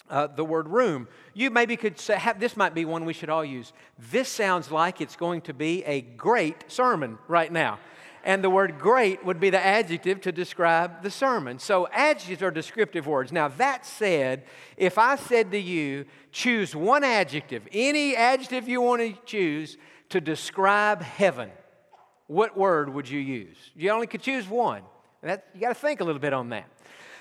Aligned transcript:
uh, 0.09 0.29
the 0.29 0.45
word 0.45 0.69
room. 0.69 1.09
You 1.35 1.51
maybe 1.51 1.77
could 1.77 1.99
say, 1.99 2.17
have, 2.17 2.41
This 2.41 2.57
might 2.57 2.75
be 2.75 2.85
one 2.85 3.05
we 3.05 3.13
should 3.13 3.29
all 3.29 3.45
use. 3.45 3.73
This 4.11 4.29
sounds 4.29 4.71
like 4.71 5.01
it's 5.01 5.17
going 5.17 5.43
to 5.43 5.55
be 5.55 5.85
a 5.85 6.01
great 6.01 6.65
sermon 6.71 7.19
right 7.29 7.53
now. 7.53 7.79
And 8.27 8.43
the 8.43 8.49
word 8.49 8.79
great 8.79 9.23
would 9.27 9.39
be 9.39 9.51
the 9.51 9.63
adjective 9.63 10.23
to 10.23 10.33
describe 10.33 11.03
the 11.03 11.11
sermon. 11.11 11.59
So 11.59 11.87
adjectives 11.93 12.43
are 12.43 12.51
descriptive 12.51 13.07
words. 13.07 13.31
Now, 13.31 13.49
that 13.49 13.85
said, 13.85 14.45
if 14.79 14.97
I 14.97 15.17
said 15.17 15.51
to 15.51 15.59
you, 15.59 16.07
choose 16.33 16.75
one 16.75 17.05
adjective, 17.05 17.69
any 17.71 18.17
adjective 18.17 18.67
you 18.67 18.81
want 18.81 19.03
to 19.03 19.21
choose 19.27 19.77
to 20.09 20.23
describe 20.23 21.03
heaven, 21.03 21.51
what 22.27 22.57
word 22.57 22.89
would 22.89 23.09
you 23.09 23.21
use? 23.21 23.57
You 23.75 23.91
only 23.91 24.07
could 24.07 24.23
choose 24.23 24.49
one. 24.49 24.83
That, 25.23 25.47
you 25.55 25.61
got 25.61 25.69
to 25.69 25.75
think 25.75 26.01
a 26.01 26.05
little 26.05 26.21
bit 26.21 26.33
on 26.33 26.51
that. 26.51 26.69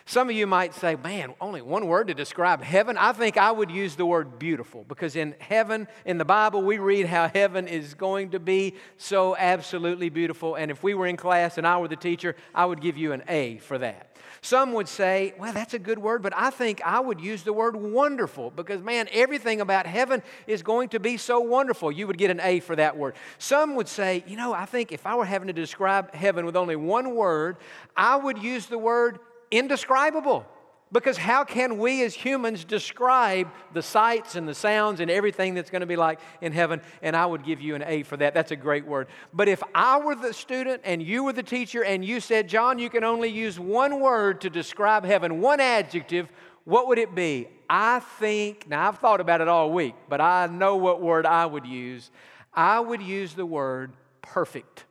Some 0.05 0.29
of 0.29 0.35
you 0.35 0.45
might 0.45 0.73
say, 0.73 0.95
man, 0.95 1.33
only 1.39 1.61
one 1.61 1.87
word 1.87 2.07
to 2.07 2.13
describe 2.13 2.61
heaven. 2.61 2.97
I 2.97 3.13
think 3.13 3.37
I 3.37 3.51
would 3.51 3.71
use 3.71 3.95
the 3.95 4.05
word 4.05 4.37
beautiful 4.37 4.83
because 4.85 5.15
in 5.15 5.33
heaven, 5.39 5.87
in 6.05 6.17
the 6.17 6.25
Bible, 6.25 6.61
we 6.61 6.77
read 6.77 7.05
how 7.05 7.29
heaven 7.29 7.69
is 7.69 7.93
going 7.93 8.31
to 8.31 8.39
be 8.39 8.75
so 8.97 9.33
absolutely 9.37 10.09
beautiful. 10.09 10.55
And 10.55 10.69
if 10.71 10.83
we 10.83 10.93
were 10.93 11.07
in 11.07 11.15
class 11.15 11.57
and 11.57 11.65
I 11.65 11.77
were 11.77 11.87
the 11.87 11.95
teacher, 11.95 12.35
I 12.53 12.65
would 12.65 12.81
give 12.81 12.97
you 12.97 13.13
an 13.13 13.23
A 13.29 13.59
for 13.59 13.77
that. 13.77 14.12
Some 14.43 14.73
would 14.73 14.89
say, 14.89 15.33
well, 15.39 15.53
that's 15.53 15.73
a 15.73 15.79
good 15.79 15.97
word, 15.97 16.21
but 16.21 16.33
I 16.35 16.49
think 16.49 16.81
I 16.83 16.99
would 16.99 17.21
use 17.21 17.43
the 17.43 17.53
word 17.53 17.77
wonderful 17.77 18.51
because, 18.51 18.81
man, 18.81 19.07
everything 19.13 19.61
about 19.61 19.85
heaven 19.85 20.21
is 20.47 20.61
going 20.61 20.89
to 20.89 20.99
be 20.99 21.15
so 21.15 21.39
wonderful. 21.39 21.93
You 21.93 22.07
would 22.07 22.17
get 22.17 22.29
an 22.29 22.41
A 22.41 22.59
for 22.59 22.75
that 22.75 22.97
word. 22.97 23.15
Some 23.37 23.75
would 23.75 23.87
say, 23.87 24.21
you 24.27 24.35
know, 24.35 24.51
I 24.51 24.65
think 24.65 24.91
if 24.91 25.07
I 25.07 25.15
were 25.15 25.23
having 25.23 25.47
to 25.47 25.53
describe 25.53 26.13
heaven 26.13 26.45
with 26.45 26.57
only 26.57 26.75
one 26.75 27.15
word, 27.15 27.55
I 27.95 28.17
would 28.17 28.37
use 28.37 28.65
the 28.65 28.77
word 28.77 29.19
indescribable. 29.49 30.45
Because 30.93 31.17
how 31.17 31.43
can 31.43 31.79
we 31.79 32.03
as 32.03 32.13
humans 32.13 32.63
describe 32.63 33.49
the 33.73 33.81
sights 33.81 34.35
and 34.35 34.47
the 34.47 34.53
sounds 34.53 34.99
and 34.99 35.09
everything 35.09 35.55
that's 35.55 35.71
going 35.71 35.79
to 35.79 35.87
be 35.87 35.95
like 35.95 36.19
in 36.39 36.51
heaven? 36.51 36.81
And 37.01 37.15
I 37.15 37.25
would 37.25 37.43
give 37.43 37.59
you 37.59 37.73
an 37.73 37.83
A 37.85 38.03
for 38.03 38.15
that. 38.17 38.35
That's 38.35 38.51
a 38.51 38.55
great 38.55 38.85
word. 38.85 39.07
But 39.33 39.47
if 39.47 39.63
I 39.73 39.97
were 39.97 40.13
the 40.13 40.33
student 40.33 40.83
and 40.85 41.01
you 41.01 41.23
were 41.23 41.33
the 41.33 41.41
teacher 41.41 41.83
and 41.83 42.05
you 42.05 42.19
said, 42.19 42.47
Jon, 42.47 42.77
you 42.77 42.91
can 42.91 43.03
only 43.03 43.29
use 43.29 43.59
one 43.59 43.99
word 44.01 44.41
to 44.41 44.51
describe 44.51 45.03
heaven, 45.03 45.41
one 45.41 45.59
adjective, 45.59 46.29
what 46.63 46.87
would 46.87 46.99
it 46.99 47.15
be? 47.15 47.47
I 47.67 47.99
think, 48.19 48.69
now 48.69 48.87
I've 48.87 48.99
thought 48.99 49.19
about 49.19 49.41
it 49.41 49.47
all 49.47 49.71
week, 49.71 49.95
but 50.07 50.21
I 50.21 50.45
know 50.45 50.75
what 50.75 51.01
word 51.01 51.25
I 51.25 51.47
would 51.47 51.65
use. 51.65 52.11
I 52.53 52.79
would 52.79 53.01
use 53.01 53.33
the 53.33 53.47
word 53.47 53.93
perfect 54.21 54.85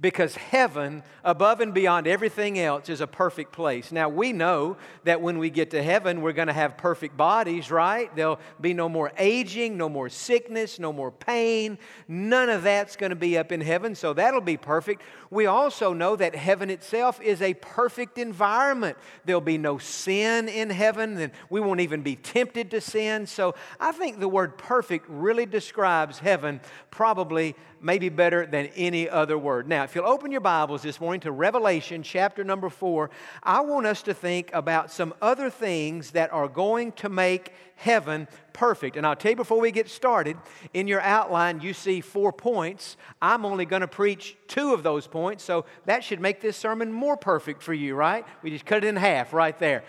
because 0.00 0.34
heaven, 0.34 1.02
above 1.22 1.60
and 1.60 1.72
beyond 1.72 2.06
everything 2.06 2.58
else, 2.58 2.88
is 2.88 3.00
a 3.00 3.06
perfect 3.06 3.52
place. 3.52 3.92
Now, 3.92 4.08
we 4.08 4.32
know 4.32 4.76
that 5.04 5.20
when 5.20 5.38
we 5.38 5.50
get 5.50 5.70
to 5.70 5.82
heaven, 5.82 6.20
we're 6.20 6.32
going 6.32 6.48
to 6.48 6.54
have 6.54 6.76
perfect 6.76 7.16
bodies, 7.16 7.70
right? 7.70 8.14
There'll 8.16 8.40
be 8.60 8.74
no 8.74 8.88
more 8.88 9.12
aging, 9.18 9.76
no 9.76 9.88
more 9.88 10.08
sickness, 10.08 10.78
no 10.78 10.92
more 10.92 11.10
pain. 11.10 11.78
None 12.08 12.48
of 12.48 12.62
that's 12.62 12.96
going 12.96 13.10
to 13.10 13.16
be 13.16 13.38
up 13.38 13.52
in 13.52 13.60
heaven, 13.60 13.94
so 13.94 14.12
that'll 14.12 14.40
be 14.40 14.56
perfect. 14.56 15.02
We 15.30 15.46
also 15.46 15.92
know 15.92 16.16
that 16.16 16.34
heaven 16.34 16.70
itself 16.70 17.20
is 17.20 17.40
a 17.40 17.54
perfect 17.54 18.18
environment. 18.18 18.98
There'll 19.24 19.40
be 19.40 19.58
no 19.58 19.78
sin 19.78 20.48
in 20.48 20.70
heaven, 20.70 21.18
and 21.18 21.32
we 21.50 21.60
won't 21.60 21.80
even 21.80 22.02
be 22.02 22.16
tempted 22.16 22.70
to 22.72 22.80
sin. 22.80 23.26
So 23.26 23.54
I 23.78 23.92
think 23.92 24.20
the 24.20 24.28
word 24.28 24.58
perfect 24.58 25.06
really 25.08 25.46
describes 25.46 26.18
heaven 26.18 26.60
probably 26.90 27.56
maybe 27.84 28.08
better 28.08 28.46
than 28.46 28.66
any 28.74 29.08
other 29.08 29.36
word. 29.36 29.68
Now, 29.68 29.84
if 29.84 29.94
you'll 29.94 30.06
open 30.06 30.32
your 30.32 30.40
Bibles 30.40 30.82
this 30.82 31.00
morning 31.00 31.20
to 31.20 31.30
Revelation 31.30 32.02
chapter 32.02 32.42
number 32.42 32.70
four, 32.70 33.10
I 33.42 33.60
want 33.60 33.86
us 33.86 34.02
to 34.04 34.14
think 34.14 34.50
about 34.54 34.90
some 34.90 35.12
other 35.20 35.50
things 35.50 36.12
that 36.12 36.32
are 36.32 36.48
going 36.48 36.92
to 36.92 37.10
make 37.10 37.52
heaven 37.76 38.26
perfect. 38.54 38.96
And 38.96 39.06
I'll 39.06 39.14
tell 39.14 39.32
you 39.32 39.36
before 39.36 39.60
we 39.60 39.70
get 39.70 39.90
started, 39.90 40.38
in 40.72 40.88
your 40.88 41.02
outline, 41.02 41.60
you 41.60 41.74
see 41.74 42.00
four 42.00 42.32
points. 42.32 42.96
I'm 43.20 43.44
only 43.44 43.66
going 43.66 43.82
to 43.82 43.88
preach 43.88 44.36
two 44.48 44.72
of 44.72 44.82
those 44.82 45.06
points, 45.06 45.44
so 45.44 45.66
that 45.84 46.02
should 46.02 46.20
make 46.20 46.40
this 46.40 46.56
sermon 46.56 46.90
more 46.90 47.16
perfect 47.16 47.62
for 47.62 47.74
you, 47.74 47.94
right? 47.94 48.24
We 48.42 48.50
just 48.50 48.64
cut 48.64 48.82
it 48.82 48.86
in 48.86 48.96
half 48.96 49.34
right 49.34 49.58
there. 49.58 49.84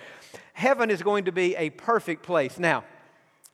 Heaven 0.54 0.90
is 0.90 1.02
going 1.02 1.26
to 1.26 1.32
be 1.32 1.56
a 1.56 1.70
perfect 1.70 2.24
place. 2.24 2.60
Now, 2.60 2.84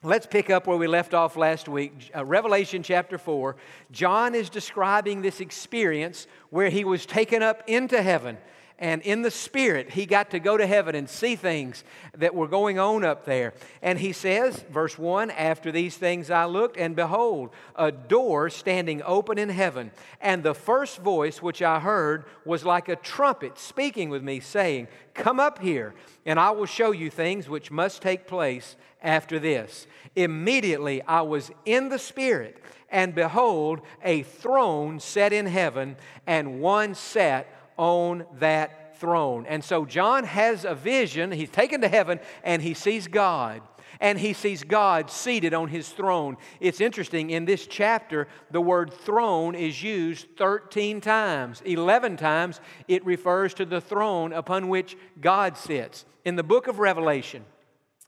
Let's 0.04 0.26
pick 0.26 0.50
up 0.50 0.66
where 0.66 0.78
we 0.78 0.88
left 0.88 1.14
off 1.14 1.38
last 1.38 1.70
week. 1.70 2.10
Uh, 2.16 2.26
Revelation 2.26 2.82
chapter 2.82 3.20
4. 3.20 3.56
John 3.92 4.34
is 4.34 4.50
describing 4.50 5.22
this 5.22 5.40
experience 5.40 6.26
where 6.50 6.72
he 6.72 6.84
was 6.84 7.06
taken 7.06 7.44
up 7.44 7.62
into 7.68 8.02
heaven. 8.02 8.40
And 8.82 9.04
in 9.04 9.22
the 9.22 9.30
spirit, 9.30 9.92
he 9.92 10.08
got 10.08 10.32
to 10.32 10.40
go 10.40 10.58
to 10.58 10.66
heaven 10.66 10.96
and 10.96 11.08
see 11.08 11.36
things 11.36 11.84
that 12.18 12.34
were 12.34 12.48
going 12.48 12.80
on 12.80 13.06
up 13.06 13.26
there. 13.26 13.54
And 13.84 14.00
he 14.00 14.12
says, 14.12 14.66
verse 14.72 14.98
1 14.98 15.30
After 15.30 15.72
these 15.72 15.98
things 15.98 16.32
I 16.32 16.46
looked, 16.46 16.78
and 16.78 16.96
behold, 16.96 17.52
a 17.76 17.92
door 17.92 18.50
standing 18.50 19.04
open 19.04 19.38
in 19.38 19.50
heaven. 19.50 19.92
And 20.20 20.42
the 20.42 20.56
first 20.56 20.98
voice 20.98 21.44
which 21.44 21.62
I 21.62 21.80
heard 21.80 22.26
was 22.44 22.66
like 22.66 22.90
a 22.90 22.96
trumpet 22.96 23.60
speaking 23.60 24.10
with 24.10 24.24
me, 24.24 24.40
saying, 24.40 24.88
Come 25.14 25.40
up 25.40 25.60
here, 25.60 25.94
and 26.26 26.40
I 26.40 26.50
will 26.50 26.66
show 26.66 26.90
you 26.90 27.12
things 27.12 27.48
which 27.48 27.70
must 27.70 28.02
take 28.02 28.26
place 28.26 28.76
after 29.04 29.38
this. 29.38 29.86
Immediately 30.16 31.04
I 31.04 31.22
was 31.22 31.52
in 31.66 31.90
the 31.90 32.00
Spirit, 32.00 32.58
and 32.90 33.14
behold, 33.14 33.82
a 34.04 34.24
throne 34.24 35.00
set 35.00 35.34
in 35.34 35.46
heaven, 35.46 35.98
and 36.26 36.62
one 36.62 36.96
sat 36.96 37.48
on 37.78 38.26
that 38.40 38.98
throne. 39.00 39.46
And 39.48 39.64
so 39.64 39.86
John 39.86 40.24
has 40.24 40.64
a 40.66 40.76
vision. 40.76 41.32
He's 41.32 41.50
taken 41.50 41.82
to 41.82 41.88
heaven, 41.88 42.20
and 42.44 42.62
he 42.62 42.74
sees 42.74 43.08
God. 43.08 43.62
And 44.00 44.18
he 44.18 44.34
sees 44.34 44.64
God 44.64 45.12
seated 45.12 45.54
on 45.54 45.68
his 45.68 45.90
throne. 45.90 46.38
It's 46.60 46.82
interesting, 46.82 47.30
in 47.30 47.46
this 47.46 47.68
chapter, 47.68 48.28
the 48.50 48.62
word 48.62 48.94
throne 48.94 49.54
is 49.54 49.84
used 49.84 50.28
13 50.38 51.02
times. 51.02 51.62
11 51.66 52.18
times 52.18 52.62
it 52.88 53.06
refers 53.06 53.54
to 53.56 53.66
the 53.66 53.82
throne 53.82 54.34
upon 54.34 54.70
which 54.70 54.98
God 55.20 55.58
sits. 55.58 56.06
In 56.26 56.36
the 56.36 56.44
book 56.44 56.68
of 56.68 56.80
Revelation, 56.80 57.44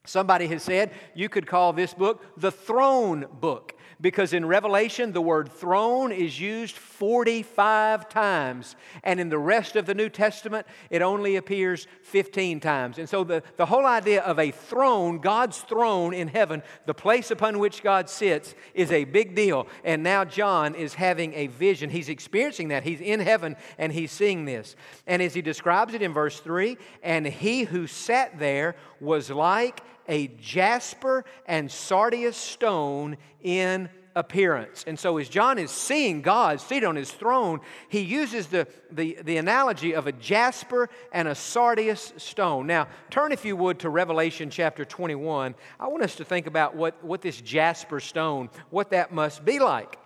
Somebody 0.06 0.48
has 0.48 0.64
said 0.64 0.92
you 1.16 1.30
could 1.30 1.48
call 1.48 1.72
this 1.72 1.94
book 1.94 2.26
the 2.36 2.52
throne 2.52 3.26
book 3.40 3.74
because 4.04 4.34
in 4.34 4.46
Revelation 4.46 5.14
the 5.14 5.22
word 5.22 5.50
throne 5.50 6.12
is 6.12 6.38
used 6.38 6.76
45 6.76 8.10
times, 8.10 8.76
and 9.02 9.18
in 9.18 9.30
the 9.30 9.40
rest 9.40 9.78
of 9.78 9.86
the 9.86 9.96
New 9.96 10.10
Testament 10.10 10.68
it 10.90 11.02
only 11.02 11.38
appears 11.38 11.88
15 12.02 12.60
times. 12.60 13.00
And 13.00 13.08
so 13.08 13.24
the, 13.24 13.42
the 13.56 13.66
whole 13.66 13.86
idea 13.86 14.22
of 14.22 14.38
a 14.40 14.52
throne, 14.52 15.20
God's 15.20 15.60
throne 15.60 16.14
in 16.14 16.28
heaven, 16.28 16.62
the 16.86 16.94
place 16.94 17.32
upon 17.32 17.60
which 17.60 17.82
God 17.82 18.10
sits, 18.10 18.54
is 18.74 18.92
a 18.92 19.06
big 19.06 19.36
deal. 19.36 19.68
And 19.86 20.04
now 20.04 20.26
John 20.26 20.76
is 20.76 20.96
having 20.96 21.34
a 21.34 21.48
vision. 21.48 21.90
He's 21.90 22.10
experiencing 22.10 22.68
that. 22.68 22.84
He's 22.84 23.00
in 23.00 23.22
heaven 23.22 23.56
and 23.78 23.94
he's 23.94 24.12
seeing 24.12 24.44
this. 24.44 24.76
And 25.08 25.22
as 25.22 25.34
he 25.34 25.42
describes 25.42 25.94
it 25.94 26.02
in 26.02 26.12
verse 26.12 26.42
3, 26.42 26.78
and 27.04 27.26
he 27.26 27.64
who 27.64 27.88
sat 27.88 28.38
there 28.38 28.76
was 29.00 29.30
like 29.30 29.82
a 30.10 30.28
jasper 30.28 31.24
and 31.46 31.72
sardius 31.72 32.36
stone 32.36 33.16
in 33.42 33.90
appearance. 34.16 34.84
And 34.88 34.98
so, 34.98 35.18
as 35.18 35.30
John 35.30 35.58
is 35.58 35.72
seeing 35.72 36.22
God 36.22 36.62
seated 36.62 36.86
on 36.86 36.96
his 36.96 37.12
throne, 37.12 37.60
he 37.90 38.02
uses 38.02 38.48
the, 38.48 38.68
the, 38.92 39.18
the 39.24 39.38
analogy 39.38 39.94
of 39.94 40.08
a 40.08 40.12
jasper 40.12 40.90
and 41.12 41.28
a 41.28 41.36
sardius 41.36 42.14
stone. 42.18 42.68
Now, 42.68 42.88
turn, 43.10 43.32
if 43.32 43.46
you 43.46 43.56
would, 43.56 43.80
to 43.80 43.90
Revelation 43.90 44.50
chapter 44.50 44.86
21. 44.86 45.56
I 45.80 45.88
want 45.88 46.04
us 46.04 46.16
to 46.16 46.26
think 46.26 46.48
about 46.48 46.76
what, 46.76 47.04
what 47.04 47.22
this 47.22 47.42
jasper 47.42 48.00
stone, 48.00 48.50
what 48.70 48.92
that 48.92 49.12
must 49.12 49.44
be 49.44 49.60
like. 49.60 49.98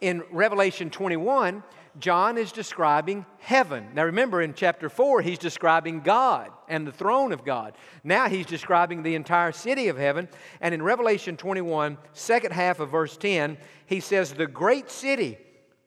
In 0.00 0.22
Revelation 0.30 0.88
21, 0.90 1.62
John 1.98 2.38
is 2.38 2.52
describing 2.52 3.26
heaven. 3.38 3.88
Now 3.94 4.04
remember, 4.04 4.40
in 4.40 4.54
chapter 4.54 4.88
4, 4.88 5.22
he's 5.22 5.38
describing 5.38 6.00
God 6.00 6.50
and 6.68 6.86
the 6.86 6.92
throne 6.92 7.32
of 7.32 7.44
God. 7.44 7.74
Now 8.04 8.28
he's 8.28 8.46
describing 8.46 9.02
the 9.02 9.14
entire 9.14 9.52
city 9.52 9.88
of 9.88 9.98
heaven. 9.98 10.28
And 10.60 10.72
in 10.72 10.82
Revelation 10.82 11.36
21, 11.36 11.98
second 12.12 12.52
half 12.52 12.80
of 12.80 12.90
verse 12.90 13.16
10, 13.16 13.58
he 13.86 14.00
says, 14.00 14.32
The 14.32 14.46
great 14.46 14.90
city, 14.90 15.38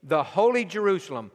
the 0.03 0.23
holy 0.23 0.65
Jerusalem, 0.65 1.31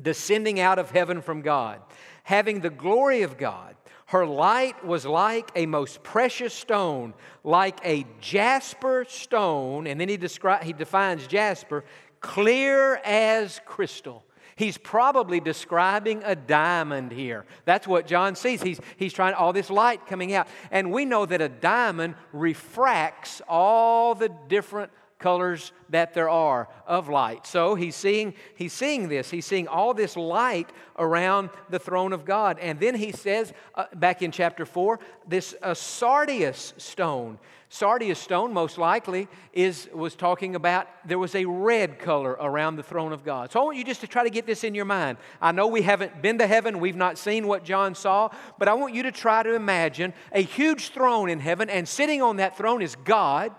descending 0.00 0.60
out 0.60 0.78
of 0.78 0.90
heaven 0.90 1.20
from 1.20 1.42
God, 1.42 1.80
having 2.22 2.60
the 2.60 2.70
glory 2.70 3.22
of 3.22 3.36
God. 3.36 3.76
Her 4.08 4.24
light 4.24 4.84
was 4.84 5.04
like 5.04 5.50
a 5.56 5.66
most 5.66 6.04
precious 6.04 6.54
stone, 6.54 7.12
like 7.42 7.80
a 7.84 8.06
jasper 8.20 9.04
stone. 9.08 9.88
And 9.88 10.00
then 10.00 10.08
he, 10.08 10.16
descri- 10.16 10.62
he 10.62 10.72
defines 10.72 11.26
jasper, 11.26 11.84
clear 12.26 12.96
as 13.04 13.60
crystal. 13.64 14.24
He's 14.56 14.78
probably 14.78 15.38
describing 15.38 16.22
a 16.24 16.34
diamond 16.34 17.12
here. 17.12 17.44
That's 17.66 17.86
what 17.86 18.06
John 18.06 18.34
sees. 18.34 18.62
He's, 18.62 18.80
he's 18.96 19.12
trying 19.12 19.34
all 19.34 19.52
this 19.52 19.70
light 19.70 20.06
coming 20.06 20.32
out. 20.32 20.48
And 20.70 20.90
we 20.90 21.04
know 21.04 21.24
that 21.26 21.40
a 21.40 21.48
diamond 21.48 22.14
refracts 22.32 23.42
all 23.48 24.14
the 24.14 24.30
different 24.48 24.90
colors 25.18 25.72
that 25.88 26.14
there 26.14 26.28
are 26.28 26.68
of 26.86 27.08
light. 27.08 27.46
So 27.46 27.74
he's 27.74 27.96
seeing, 27.96 28.34
he's 28.54 28.72
seeing 28.72 29.08
this. 29.08 29.30
He's 29.30 29.46
seeing 29.46 29.68
all 29.68 29.94
this 29.94 30.16
light 30.16 30.70
around 30.98 31.50
the 31.70 31.78
throne 31.78 32.12
of 32.12 32.24
God. 32.24 32.58
And 32.58 32.78
then 32.78 32.94
he 32.94 33.12
says, 33.12 33.52
uh, 33.74 33.86
back 33.94 34.22
in 34.22 34.30
chapter 34.30 34.66
4, 34.66 35.00
this 35.26 35.54
uh, 35.62 35.74
sardius 35.74 36.74
stone. 36.76 37.38
Sardius 37.68 38.18
stone, 38.18 38.52
most 38.52 38.78
likely, 38.78 39.26
is, 39.52 39.88
was 39.92 40.14
talking 40.14 40.54
about 40.54 40.86
there 41.04 41.18
was 41.18 41.34
a 41.34 41.44
red 41.44 41.98
color 41.98 42.32
around 42.32 42.76
the 42.76 42.82
throne 42.82 43.12
of 43.12 43.24
God. 43.24 43.50
So 43.50 43.60
I 43.60 43.64
want 43.64 43.76
you 43.76 43.84
just 43.84 44.02
to 44.02 44.06
try 44.06 44.22
to 44.22 44.30
get 44.30 44.46
this 44.46 44.62
in 44.62 44.74
your 44.74 44.84
mind. 44.84 45.18
I 45.40 45.50
know 45.50 45.66
we 45.66 45.82
haven't 45.82 46.22
been 46.22 46.38
to 46.38 46.46
heaven, 46.46 46.78
we've 46.78 46.96
not 46.96 47.18
seen 47.18 47.48
what 47.48 47.64
John 47.64 47.94
saw, 47.94 48.28
but 48.58 48.68
I 48.68 48.74
want 48.74 48.94
you 48.94 49.02
to 49.04 49.12
try 49.12 49.42
to 49.42 49.54
imagine 49.54 50.14
a 50.30 50.42
huge 50.42 50.90
throne 50.90 51.28
in 51.28 51.40
heaven, 51.40 51.68
and 51.68 51.88
sitting 51.88 52.22
on 52.22 52.36
that 52.36 52.56
throne 52.56 52.82
is 52.82 52.94
God. 53.04 53.52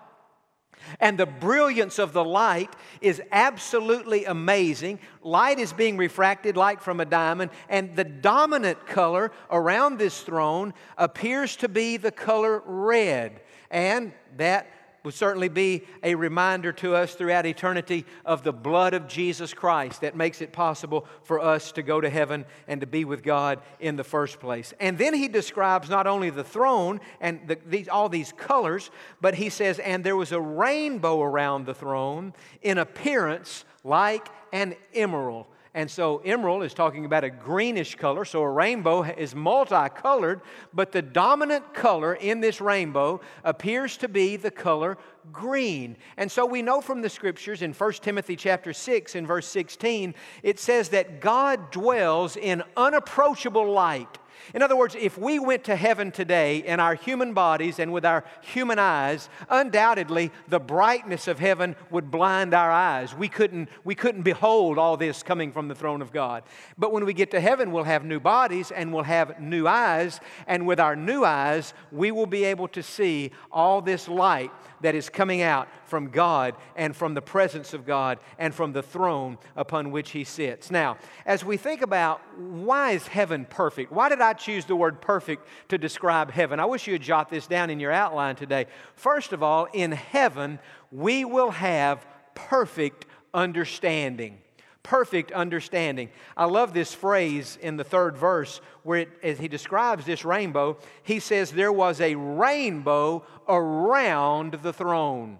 And 0.99 1.17
the 1.17 1.25
brilliance 1.25 1.99
of 1.99 2.13
the 2.13 2.23
light 2.23 2.73
is 3.01 3.21
absolutely 3.31 4.25
amazing. 4.25 4.99
Light 5.21 5.59
is 5.59 5.73
being 5.73 5.97
refracted 5.97 6.57
like 6.57 6.81
from 6.81 6.99
a 6.99 7.05
diamond, 7.05 7.51
and 7.69 7.95
the 7.95 8.03
dominant 8.03 8.85
color 8.87 9.31
around 9.51 9.97
this 9.97 10.21
throne 10.21 10.73
appears 10.97 11.55
to 11.57 11.69
be 11.69 11.97
the 11.97 12.11
color 12.11 12.61
red. 12.65 13.41
And 13.69 14.13
that 14.37 14.67
would 15.03 15.13
certainly 15.13 15.47
be 15.47 15.83
a 16.03 16.15
reminder 16.15 16.71
to 16.73 16.95
us 16.95 17.13
throughout 17.13 17.45
eternity 17.45 18.05
of 18.25 18.43
the 18.43 18.51
blood 18.51 18.93
of 18.93 19.07
Jesus 19.07 19.53
Christ 19.53 20.01
that 20.01 20.15
makes 20.15 20.41
it 20.41 20.51
possible 20.51 21.05
for 21.23 21.39
us 21.39 21.71
to 21.73 21.83
go 21.83 22.01
to 22.01 22.09
heaven 22.09 22.45
and 22.67 22.81
to 22.81 22.87
be 22.87 23.05
with 23.05 23.23
God 23.23 23.59
in 23.79 23.95
the 23.95 24.03
first 24.03 24.39
place. 24.39 24.73
And 24.79 24.97
then 24.97 25.13
he 25.13 25.27
describes 25.27 25.89
not 25.89 26.07
only 26.07 26.29
the 26.29 26.43
throne 26.43 26.99
and 27.21 27.47
the, 27.47 27.57
these, 27.65 27.87
all 27.87 28.09
these 28.09 28.33
colors, 28.33 28.91
but 29.21 29.35
he 29.35 29.49
says, 29.49 29.79
and 29.79 30.03
there 30.03 30.15
was 30.15 30.31
a 30.31 30.41
rainbow 30.41 31.21
around 31.21 31.65
the 31.65 31.73
throne 31.73 32.33
in 32.61 32.77
appearance 32.77 33.65
like 33.83 34.27
an 34.51 34.75
emerald. 34.93 35.45
And 35.73 35.89
so 35.89 36.19
emerald 36.19 36.63
is 36.63 36.73
talking 36.73 37.05
about 37.05 37.23
a 37.23 37.29
greenish 37.29 37.95
color, 37.95 38.25
so 38.25 38.41
a 38.41 38.49
rainbow 38.49 39.03
is 39.03 39.35
multicolored, 39.35 40.41
but 40.73 40.91
the 40.91 41.01
dominant 41.01 41.73
color 41.73 42.13
in 42.15 42.39
this 42.39 42.61
rainbow 42.61 43.21
appears 43.43 43.97
to 43.97 44.07
be 44.07 44.37
the 44.37 44.51
color 44.51 44.97
green. 45.31 45.97
And 46.17 46.31
so 46.31 46.45
we 46.45 46.61
know 46.61 46.81
from 46.81 47.01
the 47.01 47.09
scriptures 47.09 47.61
in 47.61 47.73
1 47.73 47.93
Timothy 47.93 48.35
chapter 48.35 48.73
6 48.73 49.15
in 49.15 49.27
verse 49.27 49.47
16, 49.47 50.15
it 50.43 50.59
says 50.59 50.89
that 50.89 51.19
God 51.19 51.71
dwells 51.71 52.37
in 52.37 52.63
unapproachable 52.75 53.71
light. 53.71 54.19
In 54.53 54.61
other 54.61 54.75
words, 54.75 54.95
if 54.99 55.17
we 55.17 55.39
went 55.39 55.63
to 55.65 55.75
heaven 55.75 56.11
today 56.11 56.57
in 56.57 56.79
our 56.79 56.95
human 56.95 57.33
bodies 57.33 57.79
and 57.79 57.91
with 57.93 58.05
our 58.05 58.23
human 58.41 58.79
eyes, 58.79 59.29
undoubtedly 59.49 60.31
the 60.47 60.59
brightness 60.59 61.27
of 61.27 61.39
heaven 61.39 61.75
would 61.91 62.11
blind 62.11 62.53
our 62.53 62.71
eyes. 62.71 63.15
We 63.15 63.27
couldn't, 63.27 63.69
we 63.83 63.95
couldn't 63.95 64.23
behold 64.23 64.77
all 64.77 64.97
this 64.97 65.23
coming 65.23 65.51
from 65.51 65.67
the 65.67 65.75
throne 65.75 66.01
of 66.01 66.11
God. 66.11 66.43
But 66.77 66.91
when 66.91 67.05
we 67.05 67.13
get 67.13 67.31
to 67.31 67.39
heaven, 67.39 67.71
we'll 67.71 67.83
have 67.83 68.05
new 68.05 68.19
bodies 68.19 68.71
and 68.71 68.93
we'll 68.93 69.03
have 69.03 69.39
new 69.39 69.67
eyes. 69.67 70.19
And 70.47 70.65
with 70.65 70.79
our 70.79 70.95
new 70.95 71.23
eyes, 71.23 71.73
we 71.91 72.11
will 72.11 72.25
be 72.25 72.43
able 72.45 72.67
to 72.69 72.83
see 72.83 73.31
all 73.51 73.81
this 73.81 74.07
light 74.07 74.51
that 74.81 74.95
is 74.95 75.09
coming 75.09 75.41
out 75.41 75.67
from 75.85 76.09
God 76.09 76.55
and 76.75 76.95
from 76.95 77.13
the 77.13 77.21
presence 77.21 77.73
of 77.73 77.85
God 77.85 78.19
and 78.37 78.53
from 78.53 78.73
the 78.73 78.83
throne 78.83 79.37
upon 79.55 79.91
which 79.91 80.11
He 80.11 80.23
sits. 80.23 80.69
Now, 80.69 80.97
as 81.25 81.43
we 81.43 81.57
think 81.57 81.81
about 81.81 82.21
why 82.37 82.91
is 82.91 83.07
heaven 83.07 83.45
perfect? 83.49 83.91
Why 83.91 84.09
did 84.09 84.21
I 84.21 84.26
choose 84.33 84.65
the 84.65 84.75
word 84.75 85.01
perfect 85.01 85.47
to 85.69 85.77
describe 85.77 86.31
heaven? 86.31 86.59
I 86.59 86.65
wish 86.65 86.87
you 86.87 86.93
would 86.93 87.01
jot 87.01 87.29
this 87.29 87.47
down 87.47 87.69
in 87.69 87.79
your 87.79 87.91
outline 87.91 88.35
today. 88.35 88.67
First 88.95 89.33
of 89.33 89.43
all, 89.43 89.67
in 89.73 89.91
heaven, 89.91 90.59
we 90.91 91.25
will 91.25 91.51
have 91.51 92.05
perfect 92.35 93.05
understanding 93.33 94.39
perfect 94.87 95.33
understanding. 95.33 96.09
I 96.37 96.45
love 96.45 96.73
this 96.73 96.93
phrase 96.93 97.57
in 97.61 97.75
the 97.75 97.83
third 97.83 98.17
verse 98.17 98.61
where, 98.83 99.01
it, 99.01 99.09
as 99.21 99.37
he 99.37 99.49
describes 99.49 100.05
this 100.05 100.23
rainbow, 100.23 100.77
he 101.03 101.19
says, 101.19 101.51
There 101.51 101.73
was 101.73 101.99
a 101.99 102.15
rainbow 102.15 103.25
around 103.49 104.53
the 104.63 104.71
throne. 104.71 105.39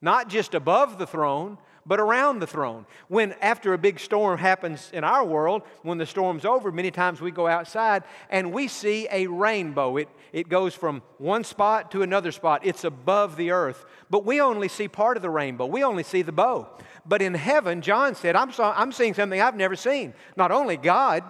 Not 0.00 0.28
just 0.28 0.54
above 0.54 0.98
the 0.98 1.08
throne, 1.08 1.58
but 1.86 2.00
around 2.00 2.38
the 2.38 2.46
throne. 2.46 2.86
When 3.08 3.32
after 3.40 3.72
a 3.74 3.78
big 3.78 4.00
storm 4.00 4.38
happens 4.38 4.90
in 4.92 5.04
our 5.04 5.24
world, 5.24 5.62
when 5.82 5.98
the 5.98 6.06
storm's 6.06 6.44
over, 6.44 6.72
many 6.72 6.90
times 6.90 7.20
we 7.20 7.30
go 7.30 7.46
outside 7.46 8.04
and 8.30 8.52
we 8.52 8.68
see 8.68 9.06
a 9.10 9.26
rainbow. 9.26 9.96
It, 9.96 10.08
it 10.32 10.48
goes 10.48 10.74
from 10.74 11.02
one 11.18 11.44
spot 11.44 11.90
to 11.92 12.02
another 12.02 12.32
spot, 12.32 12.64
it's 12.64 12.84
above 12.84 13.36
the 13.36 13.50
earth. 13.50 13.84
But 14.10 14.24
we 14.24 14.40
only 14.40 14.68
see 14.68 14.88
part 14.88 15.16
of 15.16 15.22
the 15.22 15.30
rainbow, 15.30 15.66
we 15.66 15.84
only 15.84 16.02
see 16.02 16.22
the 16.22 16.32
bow. 16.32 16.68
But 17.06 17.20
in 17.20 17.34
heaven, 17.34 17.82
John 17.82 18.14
said, 18.14 18.34
I'm, 18.34 18.50
I'm 18.58 18.92
seeing 18.92 19.14
something 19.14 19.40
I've 19.40 19.56
never 19.56 19.76
seen. 19.76 20.14
Not 20.36 20.50
only 20.50 20.76
God, 20.76 21.22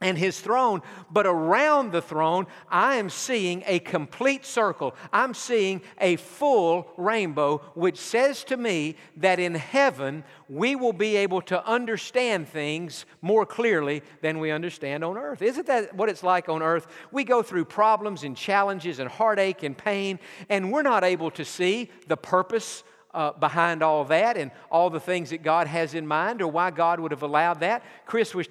and 0.00 0.16
his 0.16 0.40
throne, 0.40 0.80
but 1.10 1.26
around 1.26 1.92
the 1.92 2.00
throne, 2.00 2.46
I 2.70 2.96
am 2.96 3.10
seeing 3.10 3.62
a 3.66 3.78
complete 3.80 4.46
circle. 4.46 4.94
I'm 5.12 5.34
seeing 5.34 5.82
a 6.00 6.16
full 6.16 6.90
rainbow, 6.96 7.58
which 7.74 7.98
says 7.98 8.42
to 8.44 8.56
me 8.56 8.96
that 9.18 9.38
in 9.38 9.54
heaven 9.54 10.24
we 10.48 10.74
will 10.74 10.94
be 10.94 11.16
able 11.16 11.42
to 11.42 11.64
understand 11.66 12.48
things 12.48 13.04
more 13.20 13.44
clearly 13.44 14.02
than 14.22 14.38
we 14.38 14.50
understand 14.50 15.04
on 15.04 15.18
earth. 15.18 15.42
Isn't 15.42 15.66
that 15.66 15.94
what 15.94 16.08
it's 16.08 16.22
like 16.22 16.48
on 16.48 16.62
earth? 16.62 16.86
We 17.12 17.24
go 17.24 17.42
through 17.42 17.66
problems 17.66 18.24
and 18.24 18.36
challenges 18.36 19.00
and 19.00 19.08
heartache 19.08 19.62
and 19.62 19.76
pain, 19.76 20.18
and 20.48 20.72
we're 20.72 20.82
not 20.82 21.04
able 21.04 21.30
to 21.32 21.44
see 21.44 21.90
the 22.06 22.16
purpose 22.16 22.84
uh, 23.12 23.32
behind 23.32 23.82
all 23.82 24.04
that 24.04 24.36
and 24.36 24.50
all 24.70 24.88
the 24.88 25.00
things 25.00 25.30
that 25.30 25.42
God 25.42 25.66
has 25.66 25.94
in 25.94 26.06
mind 26.06 26.40
or 26.40 26.48
why 26.48 26.70
God 26.70 27.00
would 27.00 27.10
have 27.10 27.22
allowed 27.22 27.60
that. 27.60 27.82
Chris 28.06 28.34
was 28.34 28.46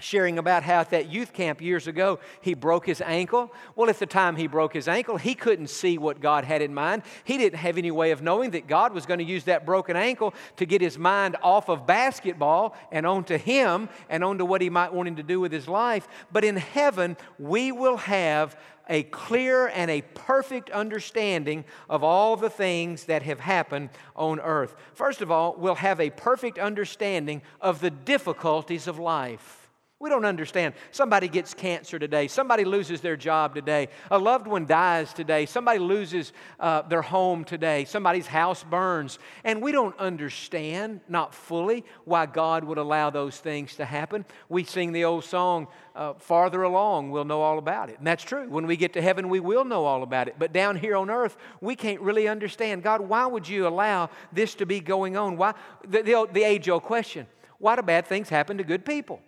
sharing 0.00 0.38
about 0.38 0.62
how 0.62 0.78
at 0.78 0.90
that 0.90 1.10
youth 1.10 1.32
camp 1.32 1.60
years 1.60 1.88
ago 1.88 2.20
he 2.40 2.54
broke 2.54 2.86
his 2.86 3.00
ankle. 3.00 3.52
Well, 3.74 3.90
at 3.90 3.98
the 3.98 4.06
time 4.06 4.36
he 4.36 4.46
broke 4.46 4.72
his 4.72 4.86
ankle, 4.86 5.16
he 5.16 5.34
couldn't 5.34 5.70
see 5.70 5.98
what 5.98 6.20
God 6.20 6.44
had 6.44 6.62
in 6.62 6.72
mind. 6.72 7.02
He 7.24 7.36
didn't 7.36 7.58
have 7.58 7.76
any 7.76 7.90
way 7.90 8.12
of 8.12 8.22
knowing 8.22 8.52
that 8.52 8.68
God 8.68 8.92
was 8.92 9.06
going 9.06 9.18
to 9.18 9.24
use 9.24 9.42
that 9.44 9.66
broken 9.66 9.96
ankle 9.96 10.34
to 10.58 10.66
get 10.66 10.80
his 10.80 10.96
mind 10.96 11.36
off 11.42 11.68
of 11.68 11.84
basketball 11.84 12.76
and 12.92 13.06
onto 13.06 13.36
him 13.38 13.88
and 14.08 14.22
onto 14.22 14.44
what 14.44 14.60
he 14.60 14.70
might 14.70 14.94
want 14.94 15.08
him 15.08 15.16
to 15.16 15.24
do 15.24 15.40
with 15.40 15.50
his 15.50 15.66
life. 15.66 16.06
But 16.30 16.44
in 16.44 16.56
heaven, 16.56 17.16
we 17.36 17.72
will 17.72 17.96
have 17.96 18.56
a 18.88 19.02
clear 19.02 19.66
and 19.66 19.90
a 19.90 20.02
perfect 20.14 20.70
understanding 20.70 21.64
of 21.90 22.04
all 22.04 22.36
the 22.36 22.48
things 22.48 23.06
that 23.06 23.24
have 23.24 23.40
happened 23.40 23.90
on 24.14 24.38
earth. 24.38 24.76
First 24.94 25.22
of 25.22 25.32
all, 25.32 25.56
we'll 25.58 25.74
have 25.74 25.98
a 26.00 26.10
perfect 26.10 26.56
understanding 26.56 27.42
of 27.60 27.80
the 27.80 27.90
difficulties 27.90 28.86
of 28.86 29.00
life. 29.00 29.67
We 30.00 30.10
don't 30.10 30.24
understand. 30.24 30.74
Somebody 30.92 31.26
gets 31.26 31.54
cancer 31.54 31.98
today. 31.98 32.28
Somebody 32.28 32.64
loses 32.64 33.00
their 33.00 33.16
job 33.16 33.52
today. 33.52 33.88
A 34.12 34.18
loved 34.18 34.46
one 34.46 34.64
dies 34.64 35.12
today. 35.12 35.44
Somebody 35.44 35.80
loses 35.80 36.32
uh, 36.60 36.82
their 36.82 37.02
home 37.02 37.42
today. 37.42 37.84
Somebody's 37.84 38.28
house 38.28 38.62
burns. 38.62 39.18
And 39.42 39.60
we 39.60 39.72
don't 39.72 39.98
understand, 39.98 41.00
not 41.08 41.34
fully, 41.34 41.84
why 42.04 42.26
God 42.26 42.62
would 42.62 42.78
allow 42.78 43.10
those 43.10 43.38
things 43.38 43.74
to 43.74 43.84
happen. 43.84 44.24
We 44.48 44.62
sing 44.62 44.92
the 44.92 45.04
old 45.04 45.24
song, 45.24 45.66
uh, 45.96 46.14
Farther 46.14 46.62
Along, 46.62 47.10
we'll 47.10 47.24
know 47.24 47.40
all 47.40 47.58
about 47.58 47.90
it. 47.90 47.98
And 47.98 48.06
that's 48.06 48.22
true. 48.22 48.48
When 48.48 48.68
we 48.68 48.76
get 48.76 48.92
to 48.92 49.02
heaven, 49.02 49.28
we 49.28 49.40
will 49.40 49.64
know 49.64 49.84
all 49.84 50.04
about 50.04 50.28
it. 50.28 50.36
But 50.38 50.52
down 50.52 50.76
here 50.76 50.94
on 50.94 51.10
earth, 51.10 51.36
we 51.60 51.74
can't 51.74 52.00
really 52.00 52.28
understand. 52.28 52.84
God, 52.84 53.00
why 53.00 53.26
would 53.26 53.48
you 53.48 53.66
allow 53.66 54.10
this 54.32 54.54
to 54.56 54.64
be 54.64 54.78
going 54.78 55.16
on? 55.16 55.36
Why? 55.36 55.54
The, 55.88 56.02
the, 56.02 56.28
the 56.32 56.44
age 56.44 56.68
old 56.68 56.84
question 56.84 57.26
why 57.58 57.74
do 57.74 57.82
bad 57.82 58.06
things 58.06 58.28
happen 58.28 58.58
to 58.58 58.62
good 58.62 58.84
people? 58.84 59.20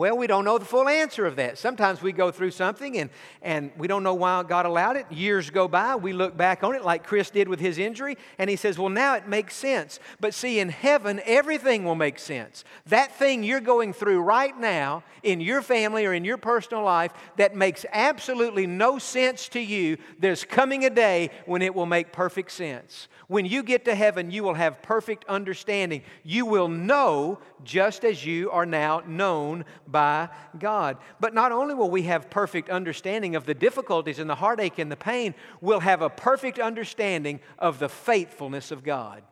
Well, 0.00 0.16
we 0.16 0.26
don't 0.26 0.46
know 0.46 0.56
the 0.56 0.64
full 0.64 0.88
answer 0.88 1.26
of 1.26 1.36
that. 1.36 1.58
Sometimes 1.58 2.00
we 2.00 2.12
go 2.12 2.30
through 2.30 2.52
something 2.52 2.96
and, 2.96 3.10
and 3.42 3.70
we 3.76 3.86
don't 3.86 4.02
know 4.02 4.14
why 4.14 4.42
God 4.44 4.64
allowed 4.64 4.96
it. 4.96 5.04
Years 5.12 5.50
go 5.50 5.68
by, 5.68 5.94
we 5.96 6.14
look 6.14 6.34
back 6.38 6.64
on 6.64 6.74
it 6.74 6.82
like 6.82 7.04
Chris 7.04 7.28
did 7.28 7.48
with 7.48 7.60
his 7.60 7.76
injury, 7.76 8.16
and 8.38 8.48
he 8.48 8.56
says, 8.56 8.78
Well, 8.78 8.88
now 8.88 9.14
it 9.16 9.28
makes 9.28 9.54
sense. 9.54 10.00
But 10.18 10.32
see, 10.32 10.58
in 10.58 10.70
heaven, 10.70 11.20
everything 11.26 11.84
will 11.84 11.96
make 11.96 12.18
sense. 12.18 12.64
That 12.86 13.14
thing 13.14 13.44
you're 13.44 13.60
going 13.60 13.92
through 13.92 14.22
right 14.22 14.58
now 14.58 15.04
in 15.22 15.38
your 15.42 15.60
family 15.60 16.06
or 16.06 16.14
in 16.14 16.24
your 16.24 16.38
personal 16.38 16.82
life 16.82 17.12
that 17.36 17.54
makes 17.54 17.84
absolutely 17.92 18.66
no 18.66 18.98
sense 18.98 19.50
to 19.50 19.60
you, 19.60 19.98
there's 20.18 20.44
coming 20.44 20.86
a 20.86 20.90
day 20.90 21.28
when 21.44 21.60
it 21.60 21.74
will 21.74 21.84
make 21.84 22.10
perfect 22.10 22.52
sense. 22.52 23.06
When 23.30 23.46
you 23.46 23.62
get 23.62 23.84
to 23.84 23.94
heaven, 23.94 24.32
you 24.32 24.42
will 24.42 24.54
have 24.54 24.82
perfect 24.82 25.24
understanding. 25.26 26.02
You 26.24 26.46
will 26.46 26.66
know 26.66 27.38
just 27.62 28.04
as 28.04 28.26
you 28.26 28.50
are 28.50 28.66
now 28.66 29.02
known 29.06 29.64
by 29.90 30.28
God. 30.58 30.96
But 31.18 31.34
not 31.34 31.52
only 31.52 31.74
will 31.74 31.90
we 31.90 32.02
have 32.02 32.30
perfect 32.30 32.70
understanding 32.70 33.36
of 33.36 33.46
the 33.46 33.54
difficulties 33.54 34.18
and 34.18 34.28
the 34.28 34.34
heartache 34.34 34.78
and 34.78 34.90
the 34.90 34.96
pain, 34.96 35.34
we'll 35.60 35.80
have 35.80 36.02
a 36.02 36.10
perfect 36.10 36.58
understanding 36.58 37.40
of 37.58 37.78
the 37.78 37.88
faithfulness 37.88 38.70
of 38.70 38.82
God. 38.82 39.22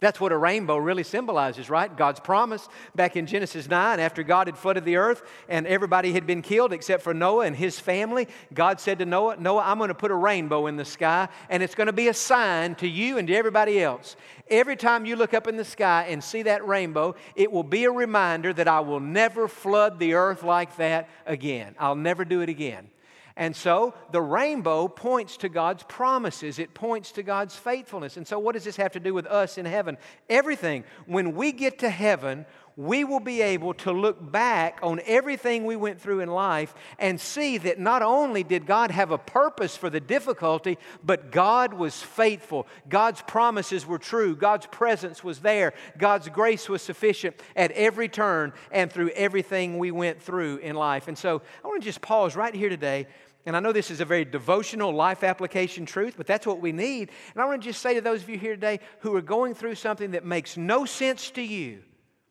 That's 0.00 0.18
what 0.18 0.32
a 0.32 0.36
rainbow 0.38 0.78
really 0.78 1.02
symbolizes, 1.02 1.68
right? 1.68 1.94
God's 1.94 2.20
promise 2.20 2.66
back 2.94 3.16
in 3.16 3.26
Genesis 3.26 3.68
9, 3.68 4.00
after 4.00 4.22
God 4.22 4.46
had 4.46 4.56
flooded 4.56 4.86
the 4.86 4.96
earth 4.96 5.22
and 5.46 5.66
everybody 5.66 6.14
had 6.14 6.26
been 6.26 6.40
killed 6.40 6.72
except 6.72 7.02
for 7.02 7.12
Noah 7.12 7.44
and 7.44 7.54
his 7.54 7.78
family, 7.78 8.26
God 8.54 8.80
said 8.80 8.98
to 9.00 9.04
Noah, 9.04 9.36
Noah, 9.36 9.62
I'm 9.62 9.76
going 9.76 9.88
to 9.88 9.94
put 9.94 10.10
a 10.10 10.16
rainbow 10.16 10.68
in 10.68 10.76
the 10.76 10.86
sky 10.86 11.28
and 11.50 11.62
it's 11.62 11.74
going 11.74 11.86
to 11.86 11.92
be 11.92 12.08
a 12.08 12.14
sign 12.14 12.76
to 12.76 12.88
you 12.88 13.18
and 13.18 13.28
to 13.28 13.34
everybody 13.34 13.82
else. 13.82 14.16
Every 14.48 14.74
time 14.74 15.04
you 15.04 15.16
look 15.16 15.34
up 15.34 15.46
in 15.46 15.58
the 15.58 15.66
sky 15.66 16.06
and 16.08 16.24
see 16.24 16.42
that 16.42 16.66
rainbow, 16.66 17.14
it 17.36 17.52
will 17.52 17.62
be 17.62 17.84
a 17.84 17.92
reminder 17.92 18.54
that 18.54 18.68
I 18.68 18.80
will 18.80 19.00
never 19.00 19.48
flood 19.48 19.98
the 19.98 20.14
earth 20.14 20.42
like 20.42 20.76
that 20.76 21.10
again. 21.26 21.74
I'll 21.78 21.94
never 21.94 22.24
do 22.24 22.40
it 22.40 22.48
again. 22.48 22.88
And 23.36 23.54
so 23.54 23.94
the 24.12 24.20
rainbow 24.20 24.88
points 24.88 25.36
to 25.38 25.48
God's 25.48 25.82
promises, 25.84 26.58
it 26.58 26.74
points 26.74 27.12
to 27.12 27.22
God's 27.22 27.56
faithfulness. 27.56 28.16
And 28.16 28.26
so, 28.26 28.38
what 28.38 28.54
does 28.54 28.64
this 28.64 28.76
have 28.76 28.92
to 28.92 29.00
do 29.00 29.14
with 29.14 29.26
us 29.26 29.58
in 29.58 29.66
heaven? 29.66 29.98
Everything. 30.28 30.84
When 31.06 31.34
we 31.34 31.52
get 31.52 31.78
to 31.80 31.90
heaven, 31.90 32.46
we 32.80 33.04
will 33.04 33.20
be 33.20 33.42
able 33.42 33.74
to 33.74 33.92
look 33.92 34.32
back 34.32 34.78
on 34.82 35.02
everything 35.04 35.66
we 35.66 35.76
went 35.76 36.00
through 36.00 36.20
in 36.20 36.30
life 36.30 36.74
and 36.98 37.20
see 37.20 37.58
that 37.58 37.78
not 37.78 38.00
only 38.00 38.42
did 38.42 38.64
God 38.64 38.90
have 38.90 39.10
a 39.10 39.18
purpose 39.18 39.76
for 39.76 39.90
the 39.90 40.00
difficulty, 40.00 40.78
but 41.04 41.30
God 41.30 41.74
was 41.74 42.02
faithful. 42.02 42.66
God's 42.88 43.20
promises 43.20 43.86
were 43.86 43.98
true. 43.98 44.34
God's 44.34 44.64
presence 44.64 45.22
was 45.22 45.40
there. 45.40 45.74
God's 45.98 46.30
grace 46.30 46.70
was 46.70 46.80
sufficient 46.80 47.36
at 47.54 47.70
every 47.72 48.08
turn 48.08 48.54
and 48.72 48.90
through 48.90 49.10
everything 49.10 49.76
we 49.76 49.90
went 49.90 50.22
through 50.22 50.56
in 50.56 50.74
life. 50.74 51.06
And 51.06 51.18
so 51.18 51.42
I 51.62 51.68
want 51.68 51.82
to 51.82 51.86
just 51.86 52.00
pause 52.00 52.34
right 52.34 52.54
here 52.54 52.70
today 52.70 53.08
and 53.44 53.56
I 53.56 53.60
know 53.60 53.72
this 53.72 53.90
is 53.90 54.00
a 54.00 54.04
very 54.06 54.24
devotional 54.24 54.92
life 54.92 55.22
application 55.22 55.86
truth, 55.86 56.14
but 56.16 56.26
that's 56.26 56.46
what 56.46 56.60
we 56.60 56.72
need. 56.72 57.10
And 57.34 57.42
I 57.42 57.46
want 57.46 57.62
to 57.62 57.68
just 57.68 57.80
say 57.80 57.94
to 57.94 58.00
those 58.00 58.22
of 58.22 58.28
you 58.28 58.38
here 58.38 58.54
today 58.54 58.80
who 59.00 59.14
are 59.16 59.22
going 59.22 59.54
through 59.54 59.76
something 59.76 60.10
that 60.10 60.24
makes 60.24 60.58
no 60.58 60.84
sense 60.84 61.30
to 61.32 61.42
you, 61.42 61.82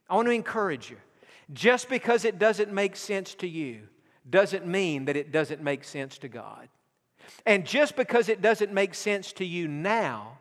I 0.10 0.16
want 0.16 0.28
to 0.28 0.34
encourage 0.34 0.90
you. 0.90 0.98
Just 1.54 1.90
because 1.90 2.26
it 2.26 2.40
doesn't 2.40 2.72
make 2.72 2.96
sense 2.96 3.34
to 3.36 3.48
you 3.48 3.82
doesn't 4.30 4.68
mean 4.68 5.06
that 5.06 5.16
it 5.16 5.32
doesn't 5.32 5.62
make 5.62 5.84
sense 5.84 6.18
to 6.20 6.28
God. 6.28 6.70
And 7.46 7.66
just 7.66 7.96
because 7.96 8.30
it 8.30 8.42
doesn't 8.42 8.74
make 8.74 8.94
sense 8.94 9.34
to 9.34 9.46
you 9.46 9.68
now 9.68 10.38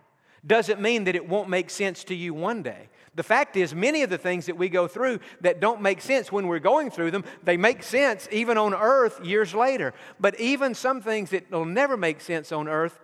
doesn't 0.47 0.81
mean 0.81 1.05
that 1.05 1.17
it 1.17 1.29
won't 1.29 1.49
make 1.49 1.69
sense 1.69 2.05
to 2.05 2.15
you 2.15 2.33
one 2.33 2.63
day. 2.63 2.89
The 3.15 3.23
fact 3.23 3.57
is, 3.57 3.75
many 3.75 4.03
of 4.03 4.11
the 4.11 4.19
things 4.19 4.47
that 4.47 4.57
we 4.57 4.69
go 4.69 4.87
through 4.87 5.19
that 5.41 5.61
don't 5.61 5.83
make 5.83 6.01
sense 6.01 6.31
when 6.31 6.47
we're 6.47 6.61
going 6.61 6.91
through 6.91 7.11
them, 7.11 7.25
they 7.43 7.57
make 7.57 7.83
sense 7.83 8.29
even 8.31 8.57
on 8.57 8.73
earth 8.75 9.25
years 9.25 9.55
later. 9.55 9.93
But 10.21 10.39
even 10.39 10.75
some 10.75 11.01
things 11.01 11.31
that 11.31 11.51
will 11.51 11.65
never 11.65 11.97
make 11.97 12.21
sense 12.21 12.53
on 12.53 12.69
earth, 12.69 12.99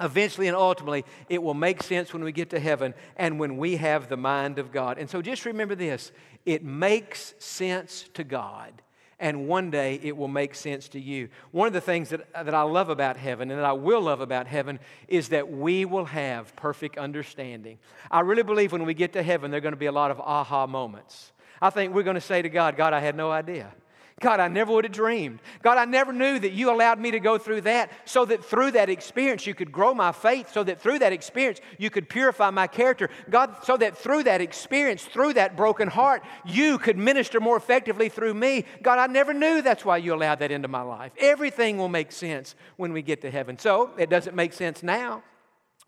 eventually 0.00 0.46
and 0.46 0.56
ultimately, 0.56 1.04
it 1.28 1.42
will 1.42 1.54
make 1.54 1.82
sense 1.82 2.12
when 2.12 2.24
we 2.24 2.32
get 2.32 2.50
to 2.50 2.60
heaven 2.60 2.94
and 3.16 3.38
when 3.38 3.56
we 3.56 3.76
have 3.76 4.08
the 4.08 4.16
mind 4.16 4.58
of 4.58 4.72
God. 4.72 4.98
And 4.98 5.08
so 5.08 5.22
just 5.22 5.44
remember 5.44 5.74
this 5.74 6.12
it 6.46 6.64
makes 6.64 7.34
sense 7.38 8.08
to 8.14 8.24
God 8.24 8.82
and 9.20 9.48
one 9.48 9.70
day 9.70 9.98
it 10.02 10.16
will 10.16 10.28
make 10.28 10.54
sense 10.54 10.88
to 10.90 11.00
you. 11.00 11.28
One 11.50 11.66
of 11.66 11.72
the 11.72 11.80
things 11.80 12.10
that, 12.10 12.32
that 12.32 12.54
I 12.54 12.62
love 12.62 12.88
about 12.88 13.16
heaven 13.16 13.50
and 13.50 13.58
that 13.58 13.66
I 13.66 13.72
will 13.72 14.02
love 14.02 14.20
about 14.20 14.46
heaven 14.46 14.78
is 15.08 15.30
that 15.30 15.50
we 15.50 15.84
will 15.84 16.04
have 16.04 16.54
perfect 16.56 16.98
understanding. 16.98 17.78
I 18.10 18.20
really 18.20 18.44
believe 18.44 18.72
when 18.72 18.84
we 18.84 18.94
get 18.94 19.12
to 19.14 19.22
heaven, 19.22 19.50
there 19.50 19.58
are 19.58 19.62
going 19.62 19.72
to 19.72 19.78
be 19.78 19.86
a 19.86 19.92
lot 19.92 20.10
of 20.10 20.20
aha 20.20 20.66
moments. 20.66 21.32
I 21.60 21.70
think 21.70 21.92
we're 21.92 22.04
going 22.04 22.14
to 22.14 22.20
say 22.20 22.42
to 22.42 22.48
God, 22.48 22.76
God, 22.76 22.92
I 22.92 23.00
had 23.00 23.16
no 23.16 23.30
idea. 23.30 23.72
God, 24.20 24.40
I 24.40 24.48
never 24.48 24.72
would 24.72 24.84
have 24.84 24.92
dreamed. 24.92 25.40
God, 25.62 25.78
I 25.78 25.84
never 25.84 26.12
knew 26.12 26.38
that 26.38 26.52
you 26.52 26.72
allowed 26.72 26.98
me 26.98 27.12
to 27.12 27.20
go 27.20 27.38
through 27.38 27.60
that 27.62 27.90
so 28.04 28.24
that 28.24 28.44
through 28.44 28.72
that 28.72 28.90
experience 28.90 29.46
you 29.46 29.54
could 29.54 29.70
grow 29.70 29.94
my 29.94 30.12
faith, 30.12 30.52
so 30.52 30.64
that 30.64 30.80
through 30.80 30.98
that 31.00 31.12
experience 31.12 31.60
you 31.78 31.88
could 31.88 32.08
purify 32.08 32.50
my 32.50 32.66
character. 32.66 33.10
God, 33.30 33.56
so 33.62 33.76
that 33.76 33.96
through 33.96 34.24
that 34.24 34.40
experience, 34.40 35.04
through 35.04 35.34
that 35.34 35.56
broken 35.56 35.88
heart, 35.88 36.22
you 36.44 36.78
could 36.78 36.98
minister 36.98 37.38
more 37.40 37.56
effectively 37.56 38.08
through 38.08 38.34
me. 38.34 38.64
God, 38.82 38.98
I 38.98 39.06
never 39.06 39.32
knew 39.32 39.62
that's 39.62 39.84
why 39.84 39.98
you 39.98 40.14
allowed 40.14 40.40
that 40.40 40.50
into 40.50 40.68
my 40.68 40.82
life. 40.82 41.12
Everything 41.18 41.78
will 41.78 41.88
make 41.88 42.10
sense 42.10 42.56
when 42.76 42.92
we 42.92 43.02
get 43.02 43.20
to 43.20 43.30
heaven. 43.30 43.58
So 43.58 43.90
it 43.98 44.10
doesn't 44.10 44.34
make 44.34 44.52
sense 44.52 44.82
now. 44.82 45.22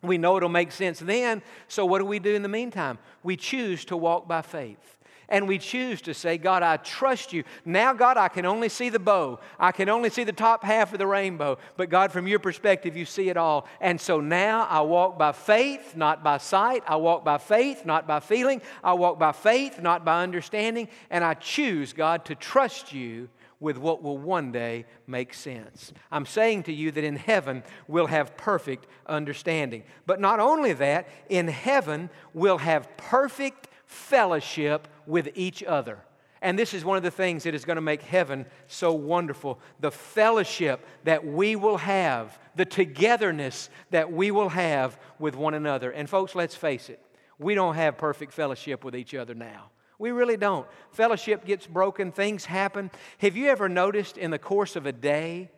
We 0.01 0.17
know 0.17 0.37
it'll 0.37 0.49
make 0.49 0.71
sense 0.71 0.99
then. 0.99 1.43
So 1.67 1.85
what 1.85 1.99
do 1.99 2.05
we 2.05 2.19
do 2.19 2.33
in 2.33 2.43
the 2.43 2.49
meantime? 2.49 2.97
We 3.23 3.35
choose 3.35 3.85
to 3.85 3.97
walk 3.97 4.27
by 4.27 4.41
faith 4.41 4.97
and 5.31 5.47
we 5.47 5.57
choose 5.57 6.01
to 6.01 6.13
say, 6.13 6.37
God, 6.37 6.61
I 6.61 6.77
trust 6.77 7.33
you. 7.33 7.43
Now, 7.65 7.93
God, 7.93 8.17
I 8.17 8.27
can 8.27 8.45
only 8.45 8.69
see 8.69 8.89
the 8.89 8.99
bow. 8.99 9.39
I 9.57 9.71
can 9.71 9.89
only 9.89 10.09
see 10.09 10.25
the 10.25 10.33
top 10.33 10.63
half 10.63 10.91
of 10.91 10.99
the 10.99 11.07
rainbow. 11.07 11.57
But 11.77 11.89
God, 11.89 12.11
from 12.11 12.27
your 12.27 12.39
perspective, 12.39 12.95
you 12.95 13.05
see 13.05 13.29
it 13.29 13.37
all. 13.37 13.67
And 13.79 13.99
so 13.99 14.19
now 14.19 14.67
I 14.69 14.81
walk 14.81 15.17
by 15.17 15.31
faith, 15.31 15.95
not 15.95 16.23
by 16.23 16.37
sight. 16.37 16.83
I 16.85 16.97
walk 16.97 17.23
by 17.23 17.37
faith, 17.37 17.85
not 17.85 18.05
by 18.05 18.19
feeling. 18.19 18.61
I 18.83 18.93
walk 18.93 19.17
by 19.17 19.31
faith, 19.31 19.81
not 19.81 20.05
by 20.05 20.21
understanding. 20.21 20.89
And 21.09 21.23
I 21.23 21.33
choose, 21.33 21.93
God, 21.93 22.25
to 22.25 22.35
trust 22.35 22.93
you 22.93 23.29
with 23.61 23.77
what 23.77 24.03
will 24.03 24.17
one 24.17 24.51
day 24.51 24.85
make 25.07 25.33
sense. 25.33 25.93
I'm 26.11 26.25
saying 26.25 26.63
to 26.63 26.73
you 26.73 26.91
that 26.91 27.03
in 27.03 27.15
heaven 27.15 27.63
we'll 27.87 28.07
have 28.07 28.35
perfect 28.35 28.87
understanding. 29.05 29.83
But 30.05 30.19
not 30.19 30.39
only 30.39 30.73
that, 30.73 31.07
in 31.29 31.47
heaven 31.47 32.09
we'll 32.33 32.57
have 32.57 32.97
perfect 32.97 33.67
fellowship 33.91 34.87
with 35.05 35.29
each 35.35 35.63
other. 35.63 35.99
And 36.41 36.57
this 36.57 36.73
is 36.73 36.83
one 36.83 36.97
of 36.97 37.03
the 37.03 37.11
things 37.11 37.43
that 37.43 37.53
is 37.53 37.65
going 37.65 37.75
to 37.75 37.81
make 37.81 38.01
heaven 38.01 38.45
so 38.67 38.93
wonderful 38.93 39.59
the 39.79 39.91
fellowship 39.91 40.83
that 41.03 41.25
we 41.25 41.55
will 41.55 41.77
have, 41.77 42.39
the 42.55 42.65
togetherness 42.65 43.69
that 43.91 44.11
we 44.11 44.31
will 44.31 44.49
have 44.49 44.97
with 45.19 45.35
one 45.35 45.53
another. 45.53 45.91
And, 45.91 46.09
folks, 46.09 46.33
let's 46.33 46.55
face 46.55 46.89
it, 46.89 46.99
we 47.37 47.53
don't 47.53 47.75
have 47.75 47.97
perfect 47.97 48.33
fellowship 48.33 48.83
with 48.83 48.95
each 48.95 49.13
other 49.13 49.35
now. 49.35 49.69
We 49.99 50.11
really 50.11 50.37
don't. 50.37 50.65
Fellowship 50.93 51.45
gets 51.45 51.67
broken, 51.67 52.11
things 52.11 52.45
happen. 52.45 52.89
Have 53.19 53.37
you 53.37 53.47
ever 53.49 53.69
noticed 53.69 54.17
in 54.17 54.31
the 54.31 54.39
course 54.39 54.75
of 54.75 54.87
a 54.87 54.91
day 54.91 55.51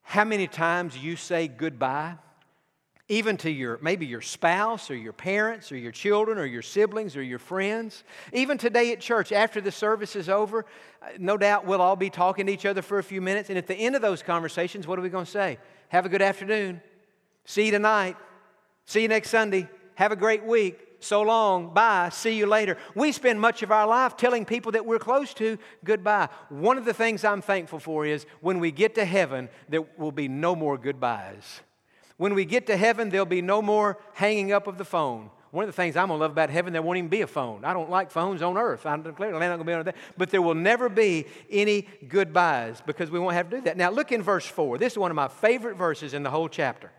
how 0.00 0.24
many 0.24 0.46
times 0.46 0.96
you 0.96 1.16
say 1.16 1.46
goodbye? 1.46 2.14
Even 3.08 3.36
to 3.38 3.50
your 3.50 3.78
maybe 3.80 4.04
your 4.04 4.20
spouse 4.20 4.90
or 4.90 4.96
your 4.96 5.12
parents 5.12 5.72
or 5.72 5.76
your 5.76 5.92
children 5.92 6.38
or 6.38 6.44
your 6.44 6.62
siblings 6.62 7.16
or 7.16 7.22
your 7.22 7.38
friends. 7.38 8.04
Even 8.32 8.58
today 8.58 8.92
at 8.92 9.00
church, 9.00 9.32
after 9.32 9.60
the 9.60 9.72
service 9.72 10.14
is 10.14 10.28
over, 10.28 10.66
uh, 11.02 11.06
no 11.18 11.36
doubt 11.38 11.64
we'll 11.66 11.80
all 11.80 11.96
be 11.96 12.10
talking 12.10 12.46
to 12.46 12.52
each 12.52 12.66
other 12.66 12.82
for 12.82 12.98
a 12.98 13.02
few 13.02 13.22
minutes. 13.22 13.48
And 13.48 13.56
at 13.56 13.66
the 13.66 13.74
end 13.74 13.96
of 13.96 14.02
those 14.02 14.22
conversations, 14.22 14.86
what 14.86 14.98
are 14.98 15.02
we 15.02 15.08
going 15.08 15.24
to 15.24 15.30
say? 15.30 15.58
Have 15.88 16.04
a 16.04 16.08
good 16.10 16.22
afternoon. 16.22 16.82
See 17.46 17.66
you 17.66 17.72
tonight. 17.72 18.16
See 18.84 19.02
you 19.02 19.08
next 19.08 19.30
Sunday. 19.30 19.68
Have 19.94 20.12
a 20.12 20.16
great 20.16 20.44
week. 20.44 20.78
So 21.00 21.22
long. 21.22 21.72
Bye. 21.72 22.10
See 22.10 22.36
you 22.36 22.46
later. 22.46 22.76
We 22.94 23.12
spend 23.12 23.40
much 23.40 23.62
of 23.62 23.70
our 23.70 23.86
life 23.86 24.16
telling 24.16 24.44
people 24.44 24.72
that 24.72 24.84
we're 24.84 24.98
close 24.98 25.32
to 25.34 25.56
goodbye. 25.84 26.28
One 26.50 26.76
of 26.76 26.84
the 26.84 26.92
things 26.92 27.24
I'm 27.24 27.40
thankful 27.40 27.78
for 27.78 28.04
is 28.04 28.26
when 28.40 28.58
we 28.58 28.70
get 28.70 28.96
to 28.96 29.04
heaven, 29.04 29.48
there 29.68 29.82
will 29.96 30.12
be 30.12 30.28
no 30.28 30.54
more 30.54 30.76
goodbyes. 30.76 31.60
When 32.18 32.34
we 32.34 32.44
get 32.44 32.66
to 32.66 32.76
heaven, 32.76 33.08
there'll 33.08 33.26
be 33.26 33.42
no 33.42 33.62
more 33.62 33.96
hanging 34.12 34.52
up 34.52 34.66
of 34.66 34.76
the 34.76 34.84
phone. 34.84 35.30
One 35.50 35.64
of 35.64 35.68
the 35.68 35.72
things 35.72 35.96
I'm 35.96 36.08
gonna 36.08 36.20
love 36.20 36.32
about 36.32 36.50
heaven, 36.50 36.74
there 36.74 36.82
won't 36.82 36.98
even 36.98 37.08
be 37.08 37.22
a 37.22 37.26
phone. 37.26 37.64
I 37.64 37.72
don't 37.72 37.88
like 37.88 38.10
phones 38.10 38.42
on 38.42 38.58
earth. 38.58 38.84
I'm 38.84 39.02
clearly 39.02 39.38
not 39.38 39.48
gonna 39.48 39.64
be 39.64 39.72
on 39.72 39.84
that. 39.86 39.96
But 40.18 40.30
there 40.30 40.42
will 40.42 40.54
never 40.54 40.90
be 40.90 41.24
any 41.50 41.88
goodbyes 42.06 42.82
because 42.84 43.10
we 43.10 43.18
won't 43.18 43.34
have 43.34 43.48
to 43.50 43.56
do 43.56 43.62
that. 43.62 43.78
Now 43.78 43.90
look 43.90 44.12
in 44.12 44.22
verse 44.22 44.44
4. 44.44 44.76
This 44.76 44.92
is 44.92 44.98
one 44.98 45.10
of 45.10 45.14
my 45.14 45.28
favorite 45.28 45.76
verses 45.76 46.12
in 46.12 46.22
the 46.22 46.30
whole 46.30 46.48
chapter. 46.48 46.90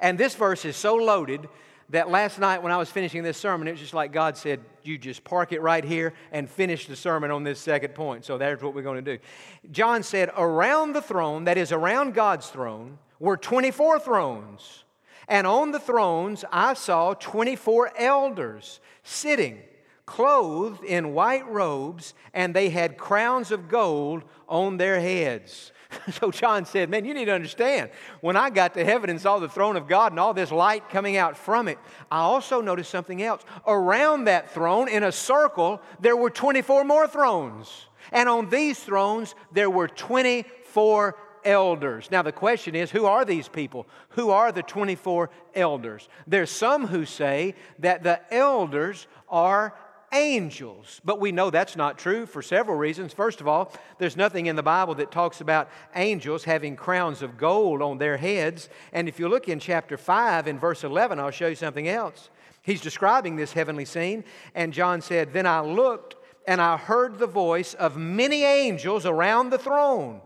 And 0.00 0.16
this 0.16 0.34
verse 0.34 0.64
is 0.64 0.76
so 0.76 0.94
loaded 0.94 1.48
that 1.90 2.08
last 2.08 2.38
night 2.38 2.62
when 2.62 2.72
I 2.72 2.76
was 2.78 2.90
finishing 2.90 3.22
this 3.22 3.36
sermon, 3.36 3.68
it 3.68 3.72
was 3.72 3.80
just 3.80 3.94
like 3.94 4.10
God 4.10 4.36
said, 4.36 4.60
You 4.82 4.96
just 4.96 5.22
park 5.22 5.52
it 5.52 5.60
right 5.60 5.84
here 5.84 6.14
and 6.32 6.48
finish 6.48 6.86
the 6.86 6.96
sermon 6.96 7.30
on 7.30 7.44
this 7.44 7.60
second 7.60 7.94
point. 7.94 8.24
So 8.24 8.38
that's 8.38 8.62
what 8.62 8.74
we're 8.74 8.82
going 8.82 9.04
to 9.04 9.16
do. 9.16 9.22
John 9.70 10.02
said, 10.02 10.30
Around 10.36 10.94
the 10.94 11.02
throne, 11.02 11.44
that 11.44 11.58
is 11.58 11.72
around 11.72 12.14
God's 12.14 12.48
throne, 12.48 12.98
were 13.24 13.36
24 13.36 13.98
thrones. 13.98 14.84
And 15.26 15.46
on 15.46 15.72
the 15.72 15.80
thrones 15.80 16.44
I 16.52 16.74
saw 16.74 17.14
24 17.14 17.92
elders 17.98 18.80
sitting, 19.02 19.60
clothed 20.04 20.84
in 20.84 21.14
white 21.14 21.48
robes, 21.48 22.12
and 22.34 22.54
they 22.54 22.68
had 22.68 22.98
crowns 22.98 23.50
of 23.50 23.68
gold 23.68 24.22
on 24.48 24.76
their 24.76 25.00
heads. 25.00 25.72
So 26.10 26.32
John 26.32 26.66
said, 26.66 26.90
Man, 26.90 27.04
you 27.04 27.14
need 27.14 27.26
to 27.26 27.32
understand. 27.32 27.88
When 28.20 28.36
I 28.36 28.50
got 28.50 28.74
to 28.74 28.84
heaven 28.84 29.10
and 29.10 29.20
saw 29.20 29.38
the 29.38 29.48
throne 29.48 29.76
of 29.76 29.86
God 29.86 30.10
and 30.10 30.18
all 30.18 30.34
this 30.34 30.50
light 30.50 30.88
coming 30.88 31.16
out 31.16 31.36
from 31.36 31.68
it, 31.68 31.78
I 32.10 32.18
also 32.18 32.60
noticed 32.60 32.90
something 32.90 33.22
else. 33.22 33.42
Around 33.64 34.24
that 34.24 34.50
throne, 34.50 34.88
in 34.88 35.04
a 35.04 35.12
circle, 35.12 35.80
there 36.00 36.16
were 36.16 36.30
24 36.30 36.82
more 36.82 37.06
thrones. 37.06 37.86
And 38.10 38.28
on 38.28 38.48
these 38.48 38.80
thrones, 38.80 39.36
there 39.52 39.70
were 39.70 39.86
24 39.86 41.16
elders. 41.44 42.10
Now, 42.10 42.22
the 42.22 42.32
question 42.32 42.74
is 42.74 42.90
who 42.90 43.06
are 43.06 43.24
these 43.24 43.48
people? 43.48 43.86
Who 44.10 44.30
are 44.30 44.52
the 44.52 44.62
24 44.62 45.30
elders? 45.54 46.08
There's 46.26 46.50
some 46.50 46.86
who 46.86 47.04
say 47.04 47.54
that 47.78 48.02
the 48.02 48.20
elders 48.32 49.06
are 49.28 49.74
angels. 50.12 51.00
But 51.04 51.20
we 51.20 51.32
know 51.32 51.50
that's 51.50 51.76
not 51.76 51.98
true 51.98 52.24
for 52.24 52.40
several 52.40 52.78
reasons. 52.78 53.12
First 53.12 53.40
of 53.40 53.48
all, 53.48 53.72
there's 53.98 54.16
nothing 54.16 54.46
in 54.46 54.56
the 54.56 54.62
Bible 54.62 54.94
that 54.96 55.10
talks 55.10 55.40
about 55.40 55.68
angels 55.94 56.44
having 56.44 56.76
crowns 56.76 57.20
of 57.20 57.36
gold 57.36 57.82
on 57.82 57.98
their 57.98 58.16
heads. 58.16 58.68
And 58.92 59.08
if 59.08 59.18
you 59.18 59.28
look 59.28 59.48
in 59.48 59.58
chapter 59.58 59.96
5 59.96 60.46
in 60.46 60.58
verse 60.58 60.84
11, 60.84 61.18
I'll 61.18 61.30
show 61.30 61.48
you 61.48 61.56
something 61.56 61.88
else. 61.88 62.30
He's 62.62 62.80
describing 62.80 63.36
this 63.36 63.52
heavenly 63.52 63.84
scene, 63.84 64.24
and 64.54 64.72
John 64.72 65.02
said, 65.02 65.32
Then 65.34 65.46
I 65.46 65.60
looked 65.60 66.16
and 66.46 66.60
I 66.60 66.76
heard 66.76 67.18
the 67.18 67.26
voice 67.26 67.74
of 67.74 67.96
many 67.96 68.42
angels 68.44 69.06
around 69.06 69.50
the 69.50 69.58
throne, 69.58 70.20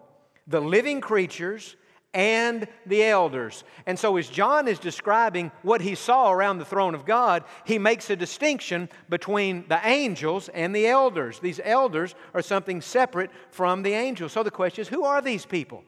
the 0.49 0.61
living 0.61 1.01
creatures 1.01 1.77
and 2.15 2.67
the 2.87 3.05
elders. 3.05 3.65
And 3.87 3.99
so, 3.99 4.17
as 4.17 4.29
John 4.29 4.67
is 4.67 4.79
describing 4.79 5.53
what 5.63 5.83
he 5.83 5.95
saw 5.95 6.33
around 6.33 6.59
the 6.59 6.65
throne 6.65 6.95
of 6.95 7.05
God, 7.05 7.45
he 7.65 7.79
makes 7.79 8.09
a 8.11 8.17
distinction 8.17 8.89
between 9.09 9.67
the 9.69 9.81
angels 9.87 10.49
and 10.49 10.75
the 10.75 10.87
elders. 10.87 11.39
These 11.39 11.61
elders 11.63 12.15
are 12.33 12.43
something 12.43 12.81
separate 12.81 13.31
from 13.51 13.83
the 13.83 13.93
angels. 13.93 14.33
So, 14.33 14.43
the 14.43 14.51
question 14.51 14.83
is 14.83 14.89
who 14.89 15.05
are 15.05 15.21
these 15.21 15.45
people? 15.45 15.85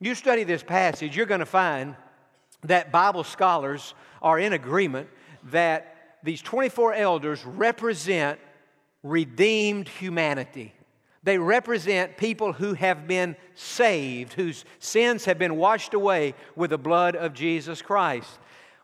You 0.00 0.14
study 0.14 0.44
this 0.44 0.62
passage, 0.62 1.16
you're 1.16 1.26
going 1.26 1.40
to 1.40 1.46
find 1.46 1.96
that 2.62 2.92
Bible 2.92 3.24
scholars 3.24 3.94
are 4.22 4.38
in 4.38 4.52
agreement 4.52 5.08
that 5.44 6.16
these 6.22 6.40
24 6.42 6.94
elders 6.94 7.44
represent 7.44 8.38
redeemed 9.02 9.88
humanity. 9.88 10.72
They 11.28 11.36
represent 11.36 12.16
people 12.16 12.54
who 12.54 12.72
have 12.72 13.06
been 13.06 13.36
saved, 13.54 14.32
whose 14.32 14.64
sins 14.78 15.26
have 15.26 15.38
been 15.38 15.56
washed 15.58 15.92
away 15.92 16.32
with 16.56 16.70
the 16.70 16.78
blood 16.78 17.14
of 17.14 17.34
Jesus 17.34 17.82
Christ. 17.82 18.38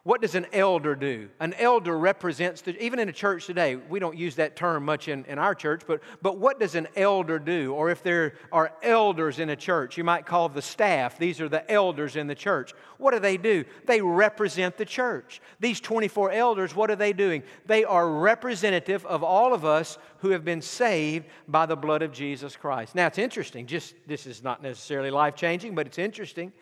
What 0.04 0.20
does 0.20 0.34
an 0.34 0.46
elder 0.52 0.94
do? 0.94 1.30
An 1.40 1.54
elder 1.54 1.96
represents, 1.96 2.60
the, 2.60 2.78
even 2.84 2.98
in 2.98 3.08
a 3.08 3.12
church 3.12 3.46
today, 3.46 3.76
we 3.76 3.98
don't 3.98 4.18
use 4.18 4.34
that 4.34 4.54
term 4.54 4.84
much 4.84 5.08
in, 5.08 5.24
in 5.24 5.38
our 5.38 5.54
church, 5.54 5.80
but, 5.86 6.02
but 6.20 6.36
what 6.36 6.60
does 6.60 6.74
an 6.74 6.88
elder 6.94 7.38
do? 7.38 7.72
Or 7.72 7.88
if 7.88 8.02
there 8.02 8.34
are 8.52 8.70
elders 8.82 9.38
in 9.38 9.48
a 9.48 9.56
church, 9.56 9.96
you 9.96 10.04
might 10.04 10.26
call 10.26 10.50
the 10.50 10.60
staff, 10.60 11.16
these 11.16 11.40
are 11.40 11.48
the 11.48 11.68
elders 11.70 12.16
in 12.16 12.26
the 12.26 12.34
church. 12.34 12.74
What 12.98 13.12
do 13.14 13.18
they 13.18 13.38
do? 13.38 13.64
They 13.86 14.02
represent 14.02 14.76
the 14.76 14.84
church. 14.84 15.40
These 15.58 15.80
24 15.80 16.32
elders, 16.32 16.74
what 16.74 16.90
are 16.90 16.96
they 16.96 17.14
doing? 17.14 17.42
They 17.64 17.84
are 17.84 18.06
representative 18.06 19.06
of 19.06 19.22
all 19.22 19.54
of 19.54 19.64
us 19.64 19.96
who 20.18 20.30
have 20.30 20.44
been 20.44 20.60
saved 20.60 21.24
by 21.48 21.64
the 21.64 21.76
blood 21.76 22.02
of 22.02 22.12
Jesus 22.12 22.56
Christ. 22.56 22.94
Now, 22.94 23.06
it's 23.06 23.16
interesting, 23.16 23.66
just 23.66 23.94
this 24.06 24.26
is 24.26 24.42
not 24.42 24.62
necessarily 24.62 25.10
life 25.10 25.34
changing, 25.34 25.74
but 25.74 25.86
it's 25.86 25.98
interesting. 25.98 26.52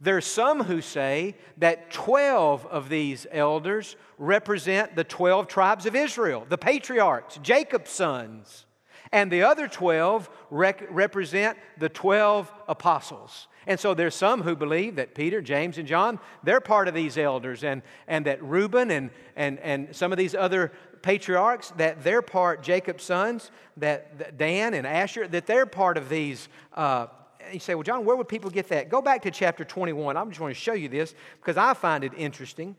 There's 0.00 0.26
some 0.26 0.64
who 0.64 0.80
say 0.80 1.36
that 1.58 1.90
12 1.90 2.66
of 2.66 2.88
these 2.88 3.26
elders 3.30 3.96
represent 4.18 4.96
the 4.96 5.04
12 5.04 5.48
tribes 5.48 5.86
of 5.86 5.94
Israel, 5.94 6.46
the 6.48 6.58
patriarchs, 6.58 7.38
Jacob's 7.42 7.90
sons. 7.90 8.66
And 9.12 9.30
the 9.30 9.42
other 9.42 9.68
12 9.68 10.28
rec- 10.50 10.86
represent 10.90 11.56
the 11.78 11.88
12 11.88 12.52
apostles. 12.66 13.46
And 13.66 13.78
so 13.78 13.94
there's 13.94 14.14
some 14.14 14.42
who 14.42 14.56
believe 14.56 14.96
that 14.96 15.14
Peter, 15.14 15.40
James, 15.40 15.78
and 15.78 15.86
John, 15.86 16.18
they're 16.42 16.60
part 16.60 16.88
of 16.88 16.94
these 16.94 17.16
elders, 17.16 17.64
and, 17.64 17.82
and 18.06 18.26
that 18.26 18.42
Reuben 18.42 18.90
and, 18.90 19.10
and, 19.36 19.58
and 19.60 19.94
some 19.94 20.12
of 20.12 20.18
these 20.18 20.34
other 20.34 20.72
patriarchs, 21.02 21.70
that 21.76 22.02
they're 22.02 22.22
part, 22.22 22.62
Jacob's 22.62 23.04
sons, 23.04 23.50
that, 23.76 24.18
that 24.18 24.36
Dan 24.36 24.74
and 24.74 24.86
Asher, 24.86 25.28
that 25.28 25.46
they're 25.46 25.66
part 25.66 25.96
of 25.96 26.08
these 26.08 26.48
uh, 26.74 27.06
you 27.52 27.60
say, 27.60 27.74
well, 27.74 27.82
Jon, 27.82 28.04
where 28.04 28.16
would 28.16 28.28
people 28.28 28.50
get 28.50 28.68
that? 28.68 28.88
Go 28.88 29.02
back 29.02 29.22
to 29.22 29.30
chapter 29.30 29.64
21. 29.64 30.16
I'm 30.16 30.30
just 30.30 30.38
going 30.38 30.52
to 30.52 30.58
show 30.58 30.74
you 30.74 30.88
this 30.88 31.14
because 31.40 31.56
I 31.56 31.74
find 31.74 32.04
it 32.04 32.12
interesting. 32.16 32.76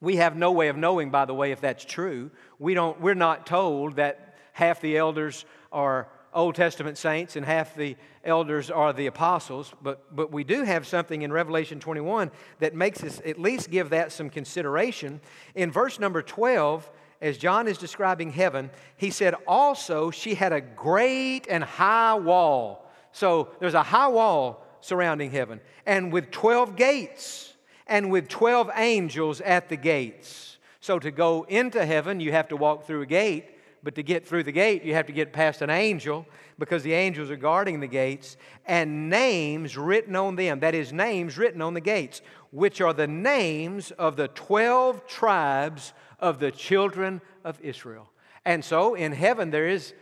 We 0.00 0.16
have 0.16 0.36
no 0.36 0.50
way 0.52 0.68
of 0.68 0.76
knowing, 0.76 1.10
by 1.10 1.24
the 1.24 1.34
way, 1.34 1.52
if 1.52 1.60
that's 1.60 1.84
true. 1.84 2.30
We 2.58 2.74
don't, 2.74 3.00
we're 3.00 3.14
not 3.14 3.46
told 3.46 3.96
that 3.96 4.36
half 4.52 4.80
the 4.80 4.96
elders 4.96 5.44
are 5.70 6.08
Old 6.34 6.54
Testament 6.54 6.98
saints 6.98 7.36
and 7.36 7.44
half 7.44 7.74
the 7.74 7.96
elders 8.24 8.70
are 8.70 8.92
the 8.92 9.06
apostles, 9.06 9.72
but, 9.82 10.14
but 10.14 10.32
we 10.32 10.44
do 10.44 10.62
have 10.64 10.86
something 10.86 11.22
in 11.22 11.32
Revelation 11.32 11.78
21 11.78 12.30
that 12.58 12.74
makes 12.74 13.02
us 13.04 13.20
at 13.24 13.38
least 13.38 13.70
give 13.70 13.90
that 13.90 14.12
some 14.12 14.30
consideration. 14.30 15.20
In 15.54 15.70
verse 15.70 15.98
number 15.98 16.22
12, 16.22 16.90
as 17.20 17.38
John 17.38 17.68
is 17.68 17.78
describing 17.78 18.32
heaven, 18.32 18.70
he 18.96 19.10
said, 19.10 19.34
Also, 19.46 20.10
she 20.10 20.34
had 20.34 20.52
a 20.52 20.60
great 20.60 21.46
and 21.48 21.62
high 21.62 22.14
wall 22.14 22.81
so 23.12 23.50
there's 23.60 23.74
a 23.74 23.82
high 23.82 24.08
wall 24.08 24.66
surrounding 24.80 25.30
heaven, 25.30 25.60
and 25.86 26.12
with 26.12 26.30
12 26.30 26.76
gates, 26.76 27.54
and 27.86 28.10
with 28.10 28.28
12 28.28 28.70
angels 28.74 29.40
at 29.40 29.68
the 29.68 29.76
gates. 29.76 30.58
So 30.80 30.98
to 30.98 31.10
go 31.10 31.44
into 31.48 31.84
heaven, 31.84 32.18
you 32.20 32.32
have 32.32 32.48
to 32.48 32.56
walk 32.56 32.86
through 32.86 33.02
a 33.02 33.06
gate, 33.06 33.44
but 33.82 33.94
to 33.96 34.02
get 34.02 34.26
through 34.26 34.44
the 34.44 34.52
gate, 34.52 34.84
you 34.84 34.94
have 34.94 35.06
to 35.06 35.12
get 35.12 35.32
past 35.32 35.62
an 35.62 35.70
angel 35.70 36.26
because 36.58 36.82
the 36.82 36.92
angels 36.92 37.30
are 37.30 37.36
guarding 37.36 37.80
the 37.80 37.86
gates, 37.86 38.36
and 38.66 39.10
names 39.10 39.76
written 39.76 40.14
on 40.16 40.36
them. 40.36 40.60
That 40.60 40.74
is, 40.74 40.92
names 40.92 41.36
written 41.38 41.62
on 41.62 41.74
the 41.74 41.80
gates, 41.80 42.22
which 42.50 42.80
are 42.80 42.92
the 42.92 43.06
names 43.06 43.90
of 43.92 44.16
the 44.16 44.28
12 44.28 45.06
tribes 45.06 45.92
of 46.18 46.38
the 46.38 46.52
children 46.52 47.20
of 47.44 47.60
Israel. 47.60 48.10
And 48.44 48.64
so 48.64 48.94
in 48.94 49.12
heaven, 49.12 49.50
there 49.50 49.68
is 49.68 49.94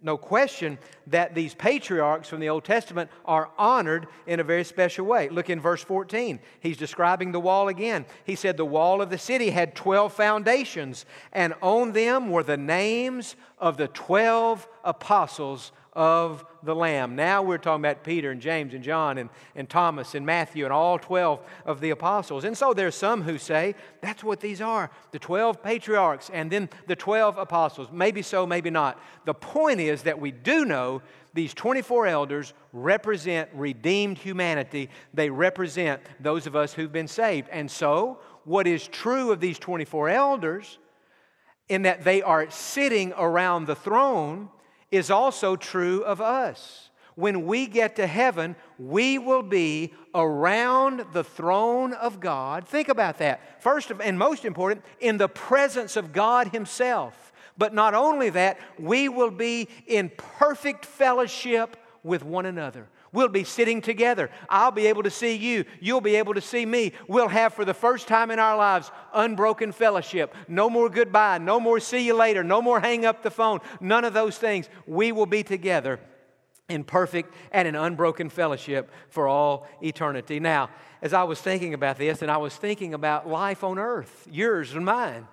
no 0.00 0.16
question 0.16 0.78
that 1.08 1.34
these 1.34 1.54
patriarchs 1.54 2.28
from 2.28 2.38
the 2.40 2.48
Old 2.48 2.64
Testament 2.64 3.10
are 3.24 3.50
honored 3.58 4.06
in 4.26 4.38
a 4.38 4.44
very 4.44 4.62
special 4.64 5.04
way. 5.04 5.28
Look 5.28 5.50
in 5.50 5.60
verse 5.60 5.82
14. 5.82 6.38
He's 6.60 6.76
describing 6.76 7.32
the 7.32 7.40
wall 7.40 7.68
again. 7.68 8.06
He 8.24 8.36
said, 8.36 8.56
The 8.56 8.64
wall 8.64 9.02
of 9.02 9.10
the 9.10 9.18
city 9.18 9.50
had 9.50 9.74
12 9.74 10.12
foundations, 10.12 11.04
and 11.32 11.54
on 11.60 11.92
them 11.92 12.30
were 12.30 12.44
the 12.44 12.56
names 12.56 13.34
of 13.58 13.76
the 13.76 13.88
12 13.88 14.68
apostles 14.84 15.72
of 15.98 16.44
the 16.62 16.76
Lamb. 16.76 17.16
Now 17.16 17.42
we're 17.42 17.58
talking 17.58 17.84
about 17.84 18.04
Peter 18.04 18.30
and 18.30 18.40
James 18.40 18.72
and 18.72 18.84
John 18.84 19.18
and, 19.18 19.28
and 19.56 19.68
Thomas 19.68 20.14
and 20.14 20.24
Matthew 20.24 20.62
and 20.62 20.72
all 20.72 20.96
12 20.96 21.40
of 21.66 21.80
the 21.80 21.90
apostles. 21.90 22.44
And 22.44 22.56
so 22.56 22.72
there's 22.72 22.94
some 22.94 23.20
who 23.22 23.36
say 23.36 23.74
that's 24.00 24.22
what 24.22 24.38
these 24.38 24.60
are 24.60 24.92
the 25.10 25.18
12 25.18 25.60
patriarchs 25.60 26.30
and 26.32 26.52
then 26.52 26.68
the 26.86 26.94
12 26.94 27.36
apostles. 27.36 27.88
Maybe 27.90 28.22
so, 28.22 28.46
maybe 28.46 28.70
not. 28.70 29.02
The 29.24 29.34
point 29.34 29.80
is 29.80 30.02
that 30.02 30.20
we 30.20 30.30
do 30.30 30.64
know 30.64 31.02
these 31.34 31.52
24 31.52 32.06
elders 32.06 32.54
represent 32.72 33.50
redeemed 33.52 34.18
humanity, 34.18 34.90
they 35.12 35.30
represent 35.30 36.00
those 36.20 36.46
of 36.46 36.54
us 36.54 36.72
who've 36.72 36.92
been 36.92 37.08
saved. 37.08 37.48
And 37.50 37.68
so, 37.68 38.20
what 38.44 38.68
is 38.68 38.86
true 38.86 39.32
of 39.32 39.40
these 39.40 39.58
24 39.58 40.10
elders? 40.10 40.78
In 41.68 41.82
that 41.82 42.04
they 42.04 42.22
are 42.22 42.48
sitting 42.50 43.12
around 43.18 43.66
the 43.66 43.74
throne, 43.74 44.48
is 44.90 45.10
also 45.10 45.56
true 45.56 46.02
of 46.02 46.20
us. 46.20 46.90
When 47.14 47.46
we 47.46 47.66
get 47.66 47.96
to 47.96 48.06
heaven, 48.06 48.54
we 48.78 49.18
will 49.18 49.42
be 49.42 49.92
around 50.14 51.04
the 51.12 51.24
throne 51.24 51.92
of 51.92 52.20
God. 52.20 52.66
Think 52.66 52.88
about 52.88 53.18
that. 53.18 53.60
First 53.60 53.90
and 54.00 54.18
most 54.18 54.44
important, 54.44 54.84
in 55.00 55.18
the 55.18 55.28
presence 55.28 55.96
of 55.96 56.12
God 56.12 56.48
Himself. 56.48 57.32
But 57.56 57.74
not 57.74 57.94
only 57.94 58.30
that, 58.30 58.58
we 58.78 59.08
will 59.08 59.32
be 59.32 59.68
in 59.88 60.12
perfect 60.16 60.86
fellowship 60.86 61.76
with 62.04 62.22
one 62.22 62.46
another. 62.46 62.86
We'll 63.12 63.28
be 63.28 63.44
sitting 63.44 63.80
together. 63.80 64.30
I'll 64.48 64.70
be 64.70 64.86
able 64.86 65.02
to 65.04 65.10
see 65.10 65.34
you. 65.34 65.64
You'll 65.80 66.00
be 66.00 66.16
able 66.16 66.34
to 66.34 66.40
see 66.40 66.66
me. 66.66 66.92
We'll 67.06 67.28
have, 67.28 67.54
for 67.54 67.64
the 67.64 67.74
first 67.74 68.06
time 68.06 68.30
in 68.30 68.38
our 68.38 68.56
lives, 68.56 68.90
unbroken 69.14 69.72
fellowship. 69.72 70.34
No 70.46 70.68
more 70.68 70.88
goodbye. 70.88 71.38
No 71.38 71.58
more 71.58 71.80
see 71.80 72.04
you 72.04 72.14
later. 72.14 72.44
No 72.44 72.60
more 72.60 72.80
hang 72.80 73.06
up 73.06 73.22
the 73.22 73.30
phone. 73.30 73.60
None 73.80 74.04
of 74.04 74.12
those 74.12 74.36
things. 74.36 74.68
We 74.86 75.12
will 75.12 75.26
be 75.26 75.42
together 75.42 76.00
in 76.68 76.84
perfect 76.84 77.32
and 77.50 77.66
in 77.66 77.74
unbroken 77.74 78.28
fellowship 78.28 78.90
for 79.08 79.26
all 79.26 79.66
eternity. 79.82 80.38
Now, 80.38 80.68
as 81.00 81.14
I 81.14 81.22
was 81.22 81.40
thinking 81.40 81.74
about 81.74 81.96
this, 81.96 82.22
and 82.22 82.30
I 82.30 82.36
was 82.36 82.54
thinking 82.54 82.92
about 82.92 83.26
life 83.28 83.64
on 83.64 83.78
earth, 83.78 84.26
yours 84.30 84.74
and 84.74 84.84
mine, 84.84 85.26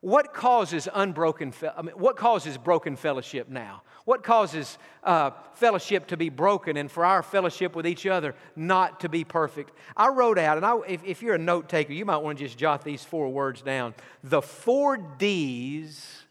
what 0.00 0.34
causes 0.34 0.88
unbroken? 0.92 1.52
I 1.76 1.82
mean, 1.82 1.94
what 1.96 2.16
causes 2.16 2.58
broken 2.58 2.96
fellowship 2.96 3.48
now? 3.48 3.82
What 4.04 4.22
causes 4.24 4.78
uh, 5.04 5.30
fellowship 5.54 6.08
to 6.08 6.16
be 6.16 6.28
broken 6.28 6.76
and 6.76 6.90
for 6.90 7.04
our 7.04 7.22
fellowship 7.22 7.76
with 7.76 7.86
each 7.86 8.06
other 8.06 8.34
not 8.56 9.00
to 9.00 9.08
be 9.08 9.24
perfect? 9.24 9.72
I 9.96 10.08
wrote 10.08 10.38
out, 10.38 10.56
and 10.56 10.66
I, 10.66 10.76
if, 10.88 11.04
if 11.04 11.22
you're 11.22 11.34
a 11.34 11.38
note 11.38 11.68
taker, 11.68 11.92
you 11.92 12.04
might 12.04 12.18
want 12.18 12.38
to 12.38 12.44
just 12.44 12.58
jot 12.58 12.84
these 12.84 13.04
four 13.04 13.28
words 13.28 13.62
down. 13.62 13.94
The 14.24 14.42
four 14.42 14.96
D's 14.96 16.24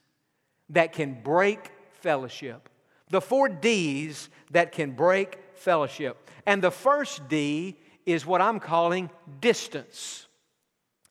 that 0.70 0.94
can 0.94 1.22
break 1.22 1.72
fellowship. 2.02 2.70
The 3.10 3.22
four 3.22 3.50
D's 3.50 4.30
that 4.52 4.72
can 4.72 4.92
break 4.92 5.40
fellowship. 5.56 6.30
And 6.46 6.62
the 6.62 6.72
first 6.72 7.28
D 7.30 7.78
is 8.06 8.26
what 8.26 8.42
I'm 8.42 8.60
calling 8.60 9.10
distance. 9.40 10.28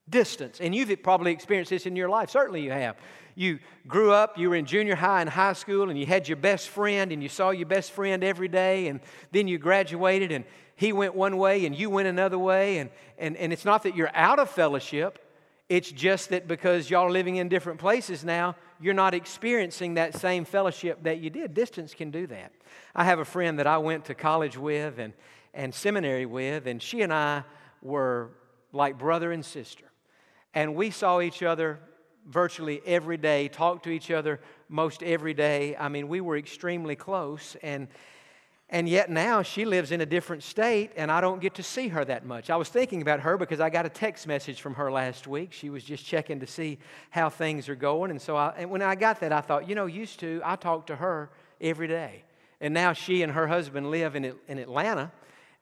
Distance. 0.09 0.61
And 0.61 0.75
you've 0.75 1.03
probably 1.03 1.33
experienced 1.33 1.71
this 1.71 1.87
in 1.87 1.95
your 1.95 2.09
life. 2.09 2.31
Certainly 2.31 2.63
you 2.63 2.73
have. 2.73 2.97
You 3.35 3.59
grew 3.87 4.13
up, 4.13 4.39
you 4.39 4.51
were 4.51 4.57
in 4.57 4.67
junior 4.67 4.95
high 4.95 5.21
and 5.21 5.31
high 5.31 5.53
school, 5.55 5.91
and 5.91 5.99
you 5.99 6.07
had 6.07 6.29
your 6.29 6.37
best 6.37 6.69
friend, 6.69 7.13
and 7.13 7.23
you 7.23 7.29
saw 7.29 7.51
your 7.51 7.67
best 7.67 7.93
friend 7.93 8.23
every 8.25 8.49
day, 8.49 8.89
and 8.89 9.01
then 9.33 9.49
you 9.49 9.59
graduated, 9.59 10.33
and 10.33 10.45
he 10.81 10.95
went 10.95 11.15
one 11.15 11.37
way 11.37 11.67
and 11.67 11.77
you 11.77 11.91
went 11.91 12.09
another 12.09 12.39
way. 12.39 12.79
And, 12.79 12.89
and, 13.19 13.37
and 13.37 13.53
it's 13.53 13.67
not 13.67 13.83
that 13.83 13.95
you're 13.95 14.11
out 14.15 14.39
of 14.39 14.49
fellowship, 14.49 15.19
it's 15.69 15.93
just 15.93 16.31
that 16.31 16.49
because 16.49 16.89
y'all 16.89 17.07
are 17.07 17.11
living 17.11 17.37
in 17.37 17.51
different 17.51 17.79
places 17.79 18.25
now, 18.25 18.57
you're 18.81 18.95
not 18.95 19.13
experiencing 19.13 19.95
that 19.95 20.19
same 20.19 20.47
fellowship 20.47 21.03
that 21.03 21.19
you 21.19 21.29
did. 21.29 21.53
Distance 21.53 21.93
can 21.93 22.11
do 22.11 22.27
that. 22.29 22.53
I 22.95 23.05
have 23.05 23.19
a 23.19 23.27
friend 23.27 23.59
that 23.59 23.67
I 23.67 23.77
went 23.77 24.07
to 24.07 24.15
college 24.15 24.57
with 24.57 24.99
and, 24.99 25.13
and 25.53 25.75
seminary 25.75 26.25
with, 26.25 26.67
and 26.67 26.83
she 26.83 27.03
and 27.03 27.13
I 27.13 27.45
were 27.83 28.31
like 28.73 28.99
brother 28.99 29.33
and 29.33 29.45
sister. 29.45 29.85
And 30.55 30.75
we 30.75 30.91
saw 30.91 31.21
each 31.21 31.43
other 31.43 31.79
virtually 32.27 32.81
every 32.87 33.17
day, 33.17 33.49
talked 33.49 33.85
to 33.85 33.91
each 33.91 34.11
other 34.11 34.41
most 34.69 35.03
every 35.03 35.35
day. 35.35 35.77
I 35.77 35.89
mean, 35.89 36.09
we 36.09 36.21
were 36.21 36.37
extremely 36.37 36.97
close. 36.97 37.57
And, 37.63 37.89
and 38.69 38.89
yet 38.89 39.11
now 39.11 39.43
she 39.43 39.65
lives 39.65 39.91
in 39.91 40.01
a 40.01 40.07
different 40.07 40.43
state, 40.43 40.93
and 40.97 41.11
I 41.11 41.21
don't 41.21 41.41
get 41.41 41.55
to 41.55 41.63
see 41.63 41.89
her 41.89 42.05
that 42.05 42.25
much. 42.25 42.51
I 42.51 42.57
was 42.57 42.69
thinking 42.69 43.03
about 43.03 43.21
her 43.21 43.37
because 43.37 43.61
I 43.61 43.71
got 43.71 43.87
a 43.87 43.89
text 43.89 44.27
message 44.27 44.61
from 44.61 44.75
her 44.75 44.93
last 44.93 45.27
week. 45.27 45.53
She 45.53 45.71
was 45.71 45.83
just 45.83 46.05
checking 46.05 46.41
to 46.41 46.47
see 46.47 46.79
how 47.11 47.31
things 47.31 47.69
are 47.69 47.75
going. 47.75 48.11
And 48.11 48.21
so 48.21 48.37
I, 48.37 48.55
and 48.57 48.71
when 48.71 48.83
I 48.83 48.95
got 48.95 49.21
that, 49.21 49.33
I 49.33 49.41
thought, 49.41 49.69
you 49.69 49.75
know, 49.75 49.87
used 49.87 50.21
to, 50.21 50.41
I 50.45 50.57
talked 50.57 50.87
to 50.89 50.97
her 50.97 51.31
every 51.61 51.89
day. 51.89 52.25
And 52.61 52.75
now 52.75 52.93
she 52.93 53.23
and 53.23 53.33
her 53.33 53.47
husband 53.47 53.91
live 53.91 54.15
in, 54.15 54.35
in 54.47 54.59
Atlanta. 54.59 55.11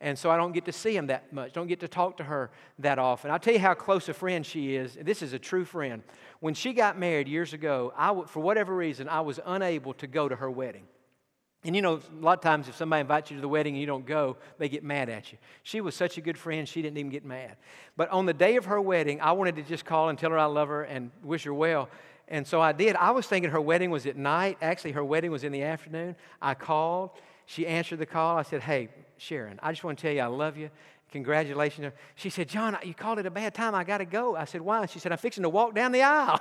And 0.00 0.16
so 0.16 0.30
I 0.30 0.36
don't 0.36 0.52
get 0.52 0.64
to 0.66 0.72
see 0.72 0.96
him 0.96 1.08
that 1.08 1.32
much, 1.32 1.52
don't 1.52 1.66
get 1.66 1.80
to 1.80 1.88
talk 1.88 2.18
to 2.18 2.24
her 2.24 2.50
that 2.78 2.98
often. 3.00 3.32
I'll 3.32 3.38
tell 3.40 3.52
you 3.52 3.58
how 3.58 3.74
close 3.74 4.08
a 4.08 4.14
friend 4.14 4.46
she 4.46 4.76
is. 4.76 4.96
This 5.00 5.22
is 5.22 5.32
a 5.32 5.38
true 5.38 5.64
friend. 5.64 6.02
When 6.38 6.54
she 6.54 6.72
got 6.72 6.96
married 6.98 7.26
years 7.26 7.52
ago, 7.52 7.92
I, 7.96 8.22
for 8.26 8.40
whatever 8.40 8.74
reason, 8.76 9.08
I 9.08 9.22
was 9.22 9.40
unable 9.44 9.94
to 9.94 10.06
go 10.06 10.28
to 10.28 10.36
her 10.36 10.50
wedding. 10.50 10.84
And 11.64 11.74
you 11.74 11.82
know, 11.82 11.96
a 11.96 12.24
lot 12.24 12.38
of 12.38 12.42
times 12.42 12.68
if 12.68 12.76
somebody 12.76 13.00
invites 13.00 13.32
you 13.32 13.36
to 13.36 13.40
the 13.40 13.48
wedding 13.48 13.74
and 13.74 13.80
you 13.80 13.86
don't 13.86 14.06
go, 14.06 14.36
they 14.58 14.68
get 14.68 14.84
mad 14.84 15.08
at 15.08 15.32
you. 15.32 15.38
She 15.64 15.80
was 15.80 15.96
such 15.96 16.16
a 16.16 16.20
good 16.20 16.38
friend, 16.38 16.68
she 16.68 16.80
didn't 16.80 16.98
even 16.98 17.10
get 17.10 17.24
mad. 17.24 17.56
But 17.96 18.08
on 18.10 18.26
the 18.26 18.32
day 18.32 18.54
of 18.54 18.66
her 18.66 18.80
wedding, 18.80 19.20
I 19.20 19.32
wanted 19.32 19.56
to 19.56 19.62
just 19.62 19.84
call 19.84 20.08
and 20.08 20.16
tell 20.16 20.30
her 20.30 20.38
I 20.38 20.44
love 20.44 20.68
her 20.68 20.84
and 20.84 21.10
wish 21.24 21.42
her 21.42 21.54
well. 21.54 21.88
And 22.28 22.46
so 22.46 22.60
I 22.60 22.72
did. 22.72 22.94
I 22.94 23.10
was 23.10 23.26
thinking 23.26 23.50
her 23.50 23.60
wedding 23.60 23.90
was 23.90 24.06
at 24.06 24.16
night. 24.16 24.58
Actually, 24.60 24.92
her 24.92 25.04
wedding 25.04 25.30
was 25.32 25.44
in 25.44 25.50
the 25.50 25.62
afternoon. 25.62 26.14
I 26.40 26.54
called. 26.54 27.10
She 27.48 27.66
answered 27.66 27.98
the 27.98 28.04
call. 28.04 28.36
I 28.36 28.42
said, 28.42 28.60
Hey, 28.60 28.90
Sharon, 29.16 29.58
I 29.62 29.72
just 29.72 29.82
want 29.82 29.98
to 29.98 30.02
tell 30.02 30.12
you 30.12 30.20
I 30.20 30.26
love 30.26 30.58
you. 30.58 30.68
Congratulations. 31.12 31.94
She 32.14 32.28
said, 32.28 32.46
Jon, 32.46 32.76
you 32.84 32.92
called 32.92 33.18
it 33.18 33.24
a 33.24 33.30
bad 33.30 33.54
time. 33.54 33.74
I 33.74 33.84
got 33.84 33.98
to 33.98 34.04
go. 34.04 34.36
I 34.36 34.44
said, 34.44 34.60
Why? 34.60 34.84
She 34.84 34.98
said, 34.98 35.12
I'm 35.12 35.18
fixing 35.18 35.44
to 35.44 35.48
walk 35.48 35.74
down 35.74 35.92
the 35.92 36.02
aisle. 36.02 36.38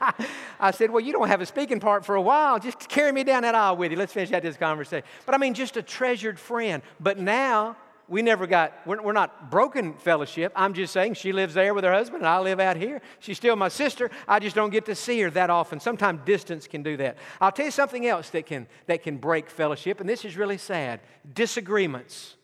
I 0.60 0.72
said, 0.72 0.90
Well, 0.90 0.98
you 0.98 1.12
don't 1.12 1.28
have 1.28 1.40
a 1.40 1.46
speaking 1.46 1.78
part 1.78 2.04
for 2.04 2.16
a 2.16 2.20
while. 2.20 2.58
Just 2.58 2.88
carry 2.88 3.12
me 3.12 3.22
down 3.22 3.42
that 3.42 3.54
aisle 3.54 3.76
with 3.76 3.92
you. 3.92 3.96
Let's 3.96 4.12
finish 4.12 4.32
out 4.32 4.42
this 4.42 4.56
conversation. 4.56 5.06
But 5.24 5.36
I 5.36 5.38
mean, 5.38 5.54
just 5.54 5.76
a 5.76 5.82
treasured 5.82 6.40
friend. 6.40 6.82
But 6.98 7.20
now, 7.20 7.76
we 8.08 8.22
never 8.22 8.46
got, 8.46 8.72
we're, 8.84 9.00
we're 9.00 9.12
not 9.12 9.50
broken 9.50 9.94
fellowship. 9.94 10.52
I'm 10.54 10.74
just 10.74 10.92
saying 10.92 11.14
she 11.14 11.32
lives 11.32 11.54
there 11.54 11.72
with 11.72 11.84
her 11.84 11.92
husband 11.92 12.22
and 12.22 12.28
I 12.28 12.38
live 12.40 12.60
out 12.60 12.76
here. 12.76 13.00
She's 13.20 13.36
still 13.36 13.56
my 13.56 13.68
sister. 13.68 14.10
I 14.28 14.38
just 14.38 14.56
don't 14.56 14.70
get 14.70 14.86
to 14.86 14.94
see 14.94 15.20
her 15.20 15.30
that 15.30 15.50
often. 15.50 15.80
Sometimes 15.80 16.20
distance 16.24 16.66
can 16.66 16.82
do 16.82 16.96
that. 16.98 17.16
I'll 17.40 17.52
tell 17.52 17.66
you 17.66 17.70
something 17.70 18.06
else 18.06 18.30
that 18.30 18.46
can, 18.46 18.66
that 18.86 19.02
can 19.02 19.16
break 19.16 19.48
fellowship, 19.48 20.00
and 20.00 20.08
this 20.08 20.24
is 20.24 20.36
really 20.36 20.58
sad 20.58 21.00
disagreements. 21.34 22.36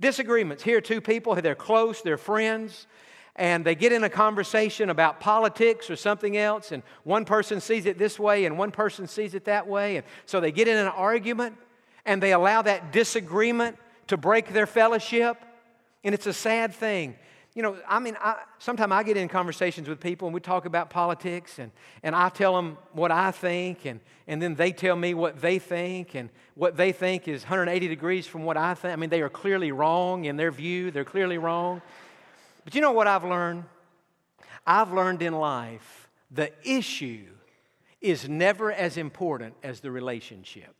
Disagreements. 0.00 0.62
Here 0.62 0.78
are 0.78 0.82
two 0.82 1.00
people, 1.00 1.34
they're 1.34 1.54
close, 1.54 2.02
they're 2.02 2.18
friends, 2.18 2.86
and 3.34 3.64
they 3.64 3.74
get 3.74 3.92
in 3.92 4.04
a 4.04 4.10
conversation 4.10 4.90
about 4.90 5.20
politics 5.20 5.90
or 5.90 5.96
something 5.96 6.36
else, 6.36 6.72
and 6.72 6.82
one 7.04 7.24
person 7.24 7.60
sees 7.60 7.86
it 7.86 7.98
this 7.98 8.18
way 8.18 8.44
and 8.44 8.58
one 8.58 8.70
person 8.70 9.06
sees 9.06 9.34
it 9.34 9.44
that 9.44 9.66
way. 9.66 9.96
And 9.96 10.06
so 10.24 10.40
they 10.40 10.52
get 10.52 10.68
in 10.68 10.76
an 10.76 10.88
argument 10.88 11.56
and 12.04 12.22
they 12.22 12.32
allow 12.32 12.62
that 12.62 12.92
disagreement 12.92 13.76
to 14.08 14.16
break 14.16 14.52
their 14.52 14.66
fellowship. 14.66 15.36
And 16.04 16.14
it's 16.14 16.26
a 16.26 16.32
sad 16.32 16.74
thing. 16.74 17.16
You 17.54 17.62
know, 17.62 17.78
I 17.88 18.00
mean, 18.00 18.16
sometimes 18.58 18.92
I 18.92 19.02
get 19.02 19.16
in 19.16 19.28
conversations 19.28 19.88
with 19.88 19.98
people 19.98 20.28
and 20.28 20.34
we 20.34 20.40
talk 20.40 20.66
about 20.66 20.90
politics, 20.90 21.58
and, 21.58 21.72
and 22.02 22.14
I 22.14 22.28
tell 22.28 22.54
them 22.54 22.76
what 22.92 23.10
I 23.10 23.30
think, 23.30 23.86
and, 23.86 24.00
and 24.26 24.42
then 24.42 24.56
they 24.56 24.72
tell 24.72 24.94
me 24.94 25.14
what 25.14 25.40
they 25.40 25.58
think, 25.58 26.14
and 26.14 26.28
what 26.54 26.76
they 26.76 26.92
think 26.92 27.28
is 27.28 27.44
180 27.44 27.88
degrees 27.88 28.26
from 28.26 28.44
what 28.44 28.58
I 28.58 28.74
think. 28.74 28.92
I 28.92 28.96
mean, 28.96 29.08
they 29.08 29.22
are 29.22 29.30
clearly 29.30 29.72
wrong 29.72 30.26
in 30.26 30.36
their 30.36 30.50
view, 30.50 30.90
they're 30.90 31.04
clearly 31.04 31.38
wrong. 31.38 31.80
But 32.66 32.74
you 32.74 32.82
know 32.82 32.92
what 32.92 33.06
I've 33.06 33.24
learned? 33.24 33.64
I've 34.66 34.92
learned 34.92 35.22
in 35.22 35.32
life 35.32 36.10
the 36.30 36.52
issue 36.62 37.28
is 38.00 38.28
never 38.28 38.70
as 38.70 38.96
important 38.96 39.54
as 39.62 39.80
the 39.80 39.90
relationship. 39.90 40.75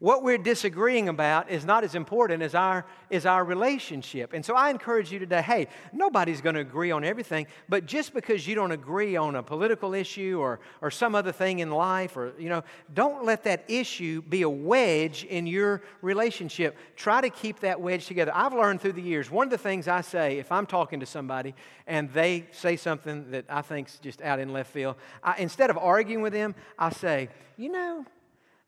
What 0.00 0.22
we're 0.22 0.38
disagreeing 0.38 1.10
about 1.10 1.50
is 1.50 1.66
not 1.66 1.84
as 1.84 1.94
important 1.94 2.42
as 2.42 2.54
our, 2.54 2.86
as 3.10 3.26
our 3.26 3.44
relationship. 3.44 4.32
And 4.32 4.42
so 4.42 4.54
I 4.54 4.70
encourage 4.70 5.12
you 5.12 5.18
today 5.18 5.42
hey, 5.42 5.66
nobody's 5.92 6.40
going 6.40 6.54
to 6.54 6.62
agree 6.62 6.90
on 6.90 7.04
everything, 7.04 7.46
but 7.68 7.84
just 7.84 8.14
because 8.14 8.46
you 8.46 8.54
don't 8.54 8.72
agree 8.72 9.16
on 9.16 9.36
a 9.36 9.42
political 9.42 9.92
issue 9.92 10.38
or, 10.40 10.58
or 10.80 10.90
some 10.90 11.14
other 11.14 11.32
thing 11.32 11.58
in 11.58 11.70
life, 11.70 12.16
or, 12.16 12.32
you 12.38 12.48
know, 12.48 12.64
don't 12.94 13.26
let 13.26 13.44
that 13.44 13.62
issue 13.68 14.22
be 14.22 14.40
a 14.40 14.48
wedge 14.48 15.24
in 15.24 15.46
your 15.46 15.82
relationship. 16.00 16.78
Try 16.96 17.20
to 17.20 17.28
keep 17.28 17.60
that 17.60 17.78
wedge 17.78 18.06
together. 18.06 18.32
I've 18.34 18.54
learned 18.54 18.80
through 18.80 18.94
the 18.94 19.02
years, 19.02 19.30
one 19.30 19.48
of 19.48 19.50
the 19.50 19.58
things 19.58 19.86
I 19.86 20.00
say 20.00 20.38
if 20.38 20.50
I'm 20.50 20.64
talking 20.64 21.00
to 21.00 21.06
somebody 21.06 21.54
and 21.86 22.10
they 22.14 22.46
say 22.52 22.76
something 22.76 23.32
that 23.32 23.44
I 23.50 23.60
think's 23.60 23.98
just 23.98 24.22
out 24.22 24.38
in 24.38 24.54
left 24.54 24.72
field, 24.72 24.96
I, 25.22 25.34
instead 25.36 25.68
of 25.68 25.76
arguing 25.76 26.22
with 26.22 26.32
them, 26.32 26.54
I 26.78 26.88
say, 26.88 27.28
you 27.58 27.70
know, 27.70 28.06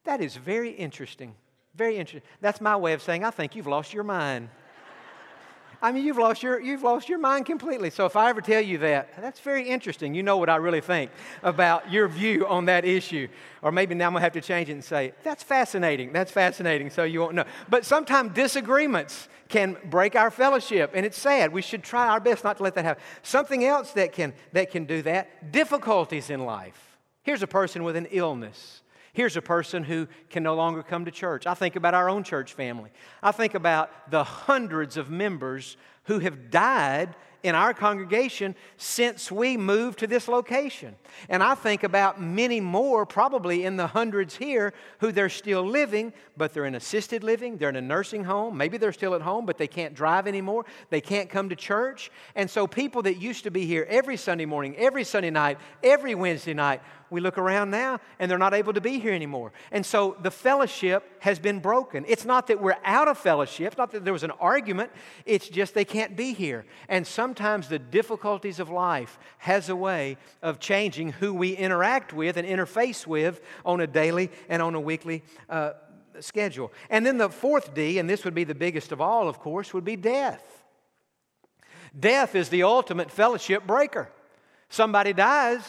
that 0.04 0.20
is 0.20 0.36
very 0.36 0.70
interesting. 0.70 1.34
Very 1.74 1.96
interesting. 1.96 2.28
That's 2.40 2.60
my 2.60 2.76
way 2.76 2.92
of 2.92 3.02
saying, 3.02 3.24
I 3.24 3.30
think 3.30 3.56
you've 3.56 3.66
lost 3.66 3.94
your 3.94 4.04
mind. 4.04 4.48
I 5.84 5.90
mean, 5.90 6.04
you've 6.04 6.18
lost 6.18 6.44
your, 6.44 6.60
you've 6.60 6.84
lost 6.84 7.08
your 7.08 7.18
mind 7.18 7.44
completely. 7.44 7.90
So 7.90 8.06
if 8.06 8.14
I 8.14 8.30
ever 8.30 8.40
tell 8.40 8.60
you 8.60 8.78
that, 8.78 9.20
that's 9.20 9.40
very 9.40 9.68
interesting. 9.68 10.14
You 10.14 10.22
know 10.22 10.36
what 10.36 10.48
I 10.48 10.56
really 10.56 10.80
think 10.80 11.10
about 11.42 11.90
your 11.90 12.06
view 12.06 12.46
on 12.46 12.66
that 12.66 12.84
issue. 12.84 13.26
Or 13.62 13.72
maybe 13.72 13.96
now 13.96 14.06
I'm 14.06 14.12
going 14.12 14.20
to 14.20 14.24
have 14.24 14.32
to 14.34 14.40
change 14.40 14.68
it 14.68 14.74
and 14.74 14.84
say, 14.84 15.12
that's 15.24 15.42
fascinating. 15.42 16.12
That's 16.12 16.30
fascinating. 16.30 16.90
So 16.90 17.02
you 17.02 17.20
won't 17.20 17.34
know. 17.34 17.46
But 17.68 17.84
sometimes 17.84 18.32
disagreements 18.32 19.28
can 19.48 19.76
break 19.84 20.14
our 20.14 20.30
fellowship, 20.30 20.92
and 20.94 21.04
it's 21.04 21.18
sad. 21.18 21.52
We 21.52 21.62
should 21.62 21.82
try 21.82 22.06
our 22.06 22.20
best 22.20 22.44
not 22.44 22.58
to 22.58 22.62
let 22.62 22.76
that 22.76 22.84
happen. 22.84 23.02
Something 23.22 23.64
else 23.64 23.90
that 23.92 24.12
can, 24.12 24.34
that 24.52 24.70
can 24.70 24.84
do 24.84 25.02
that 25.02 25.50
difficulties 25.50 26.30
in 26.30 26.46
life. 26.46 26.96
Here's 27.24 27.42
a 27.42 27.48
person 27.48 27.82
with 27.82 27.96
an 27.96 28.06
illness 28.12 28.81
Here's 29.14 29.36
a 29.36 29.42
person 29.42 29.84
who 29.84 30.08
can 30.30 30.42
no 30.42 30.54
longer 30.54 30.82
come 30.82 31.04
to 31.04 31.10
church. 31.10 31.46
I 31.46 31.52
think 31.52 31.76
about 31.76 31.92
our 31.92 32.08
own 32.08 32.24
church 32.24 32.54
family. 32.54 32.90
I 33.22 33.30
think 33.30 33.54
about 33.54 34.10
the 34.10 34.24
hundreds 34.24 34.96
of 34.96 35.10
members 35.10 35.76
who 36.04 36.18
have 36.20 36.50
died 36.50 37.14
in 37.42 37.54
our 37.54 37.74
congregation 37.74 38.54
since 38.76 39.30
we 39.30 39.56
moved 39.56 39.98
to 39.98 40.06
this 40.06 40.28
location. 40.28 40.94
And 41.28 41.42
I 41.42 41.54
think 41.54 41.82
about 41.82 42.20
many 42.20 42.60
more, 42.60 43.04
probably 43.04 43.64
in 43.64 43.76
the 43.76 43.88
hundreds 43.88 44.36
here, 44.36 44.72
who 45.00 45.12
they're 45.12 45.28
still 45.28 45.66
living, 45.66 46.12
but 46.36 46.54
they're 46.54 46.66
in 46.66 46.74
assisted 46.74 47.24
living, 47.24 47.56
they're 47.56 47.68
in 47.68 47.76
a 47.76 47.80
nursing 47.82 48.24
home, 48.24 48.56
maybe 48.56 48.78
they're 48.78 48.92
still 48.92 49.14
at 49.14 49.22
home, 49.22 49.44
but 49.44 49.58
they 49.58 49.66
can't 49.66 49.94
drive 49.94 50.26
anymore, 50.26 50.64
they 50.90 51.00
can't 51.00 51.28
come 51.28 51.48
to 51.48 51.56
church. 51.56 52.10
And 52.36 52.48
so 52.48 52.66
people 52.66 53.02
that 53.02 53.16
used 53.16 53.44
to 53.44 53.50
be 53.50 53.66
here 53.66 53.86
every 53.88 54.16
Sunday 54.16 54.46
morning, 54.46 54.76
every 54.76 55.04
Sunday 55.04 55.30
night, 55.30 55.58
every 55.82 56.14
Wednesday 56.14 56.54
night, 56.54 56.80
we 57.12 57.20
look 57.20 57.38
around 57.38 57.70
now 57.70 58.00
and 58.18 58.30
they're 58.30 58.38
not 58.38 58.54
able 58.54 58.72
to 58.72 58.80
be 58.80 58.98
here 58.98 59.12
anymore. 59.12 59.52
And 59.70 59.84
so 59.84 60.16
the 60.22 60.30
fellowship 60.30 61.04
has 61.20 61.38
been 61.38 61.60
broken. 61.60 62.04
It's 62.08 62.24
not 62.24 62.46
that 62.48 62.60
we're 62.60 62.78
out 62.84 63.08
of 63.08 63.18
fellowship, 63.18 63.76
not 63.78 63.92
that 63.92 64.04
there 64.04 64.12
was 64.12 64.22
an 64.22 64.32
argument, 64.32 64.90
it's 65.26 65.48
just 65.48 65.74
they 65.74 65.84
can't 65.84 66.16
be 66.16 66.32
here. 66.32 66.64
And 66.88 67.06
sometimes 67.06 67.68
the 67.68 67.78
difficulties 67.78 68.58
of 68.58 68.70
life 68.70 69.18
has 69.38 69.68
a 69.68 69.76
way 69.76 70.16
of 70.42 70.58
changing 70.58 71.12
who 71.12 71.34
we 71.34 71.52
interact 71.52 72.12
with 72.12 72.36
and 72.36 72.48
interface 72.48 73.06
with 73.06 73.40
on 73.64 73.80
a 73.80 73.86
daily 73.86 74.30
and 74.48 74.62
on 74.62 74.74
a 74.74 74.80
weekly 74.80 75.22
uh, 75.48 75.72
schedule. 76.20 76.72
And 76.90 77.04
then 77.04 77.18
the 77.18 77.28
fourth 77.28 77.74
D, 77.74 77.98
and 77.98 78.08
this 78.08 78.24
would 78.24 78.34
be 78.34 78.44
the 78.44 78.54
biggest 78.54 78.92
of 78.92 79.00
all, 79.00 79.28
of 79.28 79.38
course, 79.38 79.74
would 79.74 79.84
be 79.84 79.96
death. 79.96 80.42
Death 81.98 82.34
is 82.34 82.48
the 82.48 82.62
ultimate 82.62 83.10
fellowship 83.10 83.66
breaker. 83.66 84.08
Somebody 84.68 85.12
dies, 85.12 85.60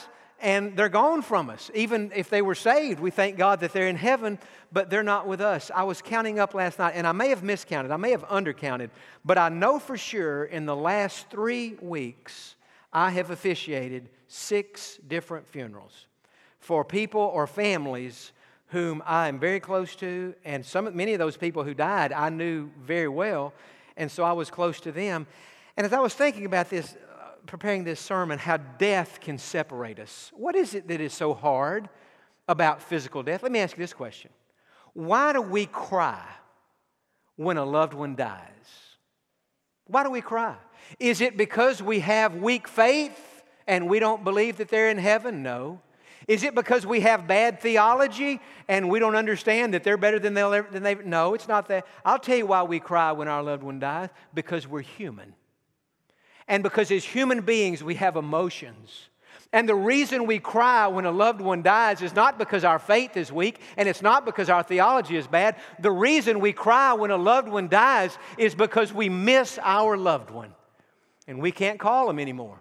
and 0.44 0.76
they're 0.76 0.90
gone 0.90 1.22
from 1.22 1.50
us. 1.50 1.72
Even 1.74 2.12
if 2.14 2.30
they 2.30 2.42
were 2.42 2.54
saved, 2.54 3.00
we 3.00 3.10
thank 3.10 3.38
God 3.38 3.62
that 3.62 3.72
they're 3.72 3.88
in 3.88 3.96
heaven, 3.96 4.38
but 4.74 4.90
they're 4.90 5.02
not 5.02 5.26
with 5.26 5.40
us. 5.40 5.72
I 5.74 5.84
was 5.84 6.02
counting 6.02 6.38
up 6.38 6.54
last 6.54 6.78
night, 6.78 6.94
and 6.96 7.08
I 7.08 7.14
may 7.14 7.30
have 7.30 7.44
miscounted, 7.44 7.92
I 7.92 7.98
may 7.98 8.12
have 8.12 8.28
undercounted, 8.28 8.90
but 9.24 9.38
I 9.38 9.48
know 9.48 9.80
for 9.80 9.98
sure 9.98 10.44
in 10.44 10.66
the 10.66 10.76
last 10.76 11.30
three 11.30 11.78
weeks, 11.82 12.56
I 12.92 13.10
have 13.12 13.32
officiated 13.32 14.10
six 14.28 15.00
different 15.08 15.48
funerals 15.48 16.08
for 16.60 16.84
people 16.84 17.22
or 17.22 17.48
families 17.48 18.34
whom 18.68 19.02
I 19.06 19.30
am 19.30 19.40
very 19.40 19.62
close 19.62 19.96
to, 19.98 20.36
and 20.44 20.66
some, 20.66 20.96
many 20.96 21.14
of 21.14 21.20
those 21.20 21.38
people 21.38 21.64
who 21.64 21.74
died 21.74 22.12
I 22.12 22.30
knew 22.30 22.70
very 22.82 23.08
well, 23.08 23.54
and 23.96 24.12
so 24.12 24.24
I 24.24 24.34
was 24.34 24.50
close 24.50 24.82
to 24.82 24.92
them. 24.92 25.26
And 25.78 25.86
as 25.86 25.94
I 25.94 26.00
was 26.00 26.14
thinking 26.14 26.46
about 26.46 26.70
this, 26.70 26.96
preparing 27.46 27.84
this 27.84 28.00
sermon, 28.00 28.40
how 28.40 28.58
death 28.58 29.20
can 29.22 29.38
separate 29.38 30.00
us, 30.00 30.32
what 30.34 30.56
is 30.56 30.74
it 30.74 30.88
that 30.88 31.02
is 31.02 31.14
so 31.14 31.34
hard 31.34 31.90
about 32.48 32.82
physical 32.82 33.24
death? 33.24 33.44
Let 33.44 33.52
me 33.52 33.60
ask 33.60 33.78
you 33.78 33.84
this 33.84 33.94
question 33.94 34.32
Why 34.94 35.34
do 35.34 35.42
we 35.42 35.66
cry 35.66 36.24
when 37.36 37.58
a 37.58 37.66
loved 37.66 37.94
one 37.94 38.16
dies? 38.16 38.50
Why 39.88 40.04
do 40.04 40.10
we 40.10 40.22
cry? 40.22 40.56
Is 41.00 41.22
it 41.22 41.38
because 41.38 41.82
we 41.82 42.00
have 42.00 42.36
weak 42.36 42.68
faith 42.68 43.44
and 43.68 43.90
we 43.90 44.00
don't 44.00 44.24
believe 44.24 44.58
that 44.58 44.70
they're 44.70 44.90
in 44.90 44.98
heaven? 44.98 45.44
No. 45.44 45.82
Is 46.28 46.44
it 46.44 46.56
because 46.56 46.86
we 46.86 47.02
have 47.02 47.28
bad 47.28 47.60
theology 47.60 48.40
and 48.70 48.90
we 48.90 49.00
don't 49.00 49.16
understand 49.16 49.74
that 49.74 49.84
they're 49.84 49.98
better 49.98 50.20
than, 50.20 50.34
they'll 50.34 50.54
ever, 50.54 50.70
than 50.72 50.84
they? 50.84 50.96
No, 50.96 51.34
it's 51.34 51.50
not 51.50 51.68
that. 51.68 51.86
I'll 52.06 52.20
tell 52.20 52.38
you 52.38 52.46
why 52.46 52.64
we 52.64 52.80
cry 52.80 53.12
when 53.12 53.28
our 53.28 53.44
loved 53.44 53.64
one 53.64 53.80
dies 53.80 54.10
because 54.34 54.66
we're 54.66 54.82
human. 54.82 55.36
And 56.48 56.64
because 56.64 56.92
as 56.92 57.04
human 57.04 57.42
beings, 57.42 57.84
we 57.84 57.96
have 57.96 58.16
emotions. 58.16 59.10
And 59.54 59.70
the 59.70 59.76
reason 59.76 60.26
we 60.26 60.40
cry 60.40 60.88
when 60.88 61.06
a 61.06 61.12
loved 61.12 61.40
one 61.40 61.62
dies 61.62 62.02
is 62.02 62.16
not 62.16 62.40
because 62.40 62.64
our 62.64 62.80
faith 62.80 63.16
is 63.16 63.32
weak 63.32 63.60
and 63.78 63.88
it's 63.88 64.02
not 64.02 64.26
because 64.26 64.50
our 64.50 64.64
theology 64.64 65.16
is 65.16 65.28
bad. 65.28 65.58
The 65.80 65.92
reason 65.92 66.40
we 66.40 66.54
cry 66.54 66.94
when 66.94 67.12
a 67.12 67.18
loved 67.18 67.48
one 67.48 67.68
dies 67.68 68.18
is 68.40 68.56
because 68.56 68.92
we 68.92 69.10
miss 69.10 69.60
our 69.62 69.96
loved 69.96 70.32
one. 70.32 70.56
And 71.28 71.40
we 71.40 71.52
can't 71.52 71.80
call 71.80 72.08
them 72.08 72.18
anymore. 72.18 72.60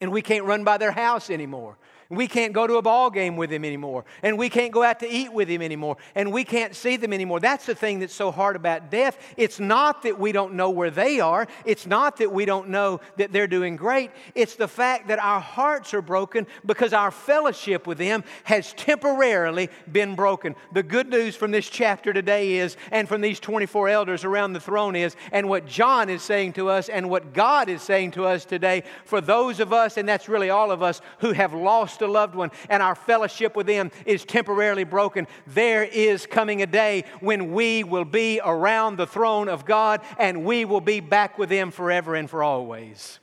And 0.00 0.12
we 0.12 0.22
can't 0.22 0.44
run 0.44 0.62
by 0.62 0.78
their 0.78 0.92
house 0.92 1.28
anymore. 1.28 1.76
We 2.08 2.28
can't 2.28 2.52
go 2.52 2.66
to 2.66 2.74
a 2.76 2.82
ball 2.82 3.10
game 3.10 3.36
with 3.36 3.50
him 3.50 3.64
anymore. 3.64 4.04
And 4.22 4.38
we 4.38 4.48
can't 4.48 4.72
go 4.72 4.82
out 4.82 5.00
to 5.00 5.08
eat 5.08 5.32
with 5.32 5.48
him 5.48 5.62
anymore. 5.62 5.96
And 6.14 6.32
we 6.32 6.44
can't 6.44 6.74
see 6.74 6.96
them 6.96 7.12
anymore. 7.12 7.40
That's 7.40 7.66
the 7.66 7.74
thing 7.74 7.98
that's 7.98 8.14
so 8.14 8.30
hard 8.30 8.54
about 8.54 8.90
death. 8.90 9.18
It's 9.36 9.58
not 9.58 10.02
that 10.02 10.18
we 10.18 10.32
don't 10.32 10.54
know 10.54 10.70
where 10.70 10.90
they 10.90 11.20
are, 11.20 11.46
it's 11.64 11.86
not 11.86 12.18
that 12.18 12.32
we 12.32 12.44
don't 12.44 12.68
know 12.68 13.00
that 13.16 13.32
they're 13.32 13.46
doing 13.46 13.76
great. 13.76 14.10
It's 14.34 14.54
the 14.56 14.68
fact 14.68 15.08
that 15.08 15.18
our 15.18 15.40
hearts 15.40 15.94
are 15.94 16.02
broken 16.02 16.46
because 16.64 16.92
our 16.92 17.10
fellowship 17.10 17.86
with 17.86 17.98
them 17.98 18.24
has 18.44 18.72
temporarily 18.74 19.68
been 19.90 20.14
broken. 20.14 20.54
The 20.72 20.82
good 20.82 21.08
news 21.08 21.34
from 21.34 21.50
this 21.50 21.68
chapter 21.68 22.12
today 22.12 22.54
is, 22.56 22.76
and 22.90 23.08
from 23.08 23.20
these 23.20 23.40
24 23.40 23.88
elders 23.88 24.24
around 24.24 24.52
the 24.52 24.60
throne 24.60 24.94
is, 24.96 25.16
and 25.32 25.48
what 25.48 25.66
John 25.66 26.08
is 26.08 26.22
saying 26.22 26.54
to 26.54 26.68
us, 26.68 26.88
and 26.88 27.10
what 27.10 27.32
God 27.32 27.68
is 27.68 27.82
saying 27.82 28.12
to 28.12 28.26
us 28.26 28.44
today, 28.44 28.84
for 29.04 29.20
those 29.20 29.60
of 29.60 29.72
us, 29.72 29.96
and 29.96 30.08
that's 30.08 30.28
really 30.28 30.50
all 30.50 30.70
of 30.70 30.82
us, 30.82 31.00
who 31.18 31.32
have 31.32 31.52
lost 31.54 31.95
lost 31.96 32.08
a 32.08 32.12
loved 32.12 32.34
one 32.34 32.50
and 32.68 32.82
our 32.82 32.94
fellowship 32.94 33.56
with 33.56 33.66
them 33.66 33.90
is 34.04 34.24
temporarily 34.24 34.84
broken, 34.84 35.26
there 35.46 35.84
is 35.84 36.26
coming 36.26 36.62
a 36.62 36.66
day 36.66 37.04
when 37.20 37.52
we 37.52 37.84
will 37.84 38.04
be 38.04 38.40
around 38.44 38.96
the 38.96 39.06
throne 39.06 39.48
of 39.48 39.64
God 39.64 40.00
and 40.18 40.44
we 40.44 40.64
will 40.64 40.80
be 40.80 41.00
back 41.00 41.38
with 41.38 41.48
them 41.48 41.70
forever 41.70 42.14
and 42.14 42.28
for 42.28 42.42
always. 42.42 43.18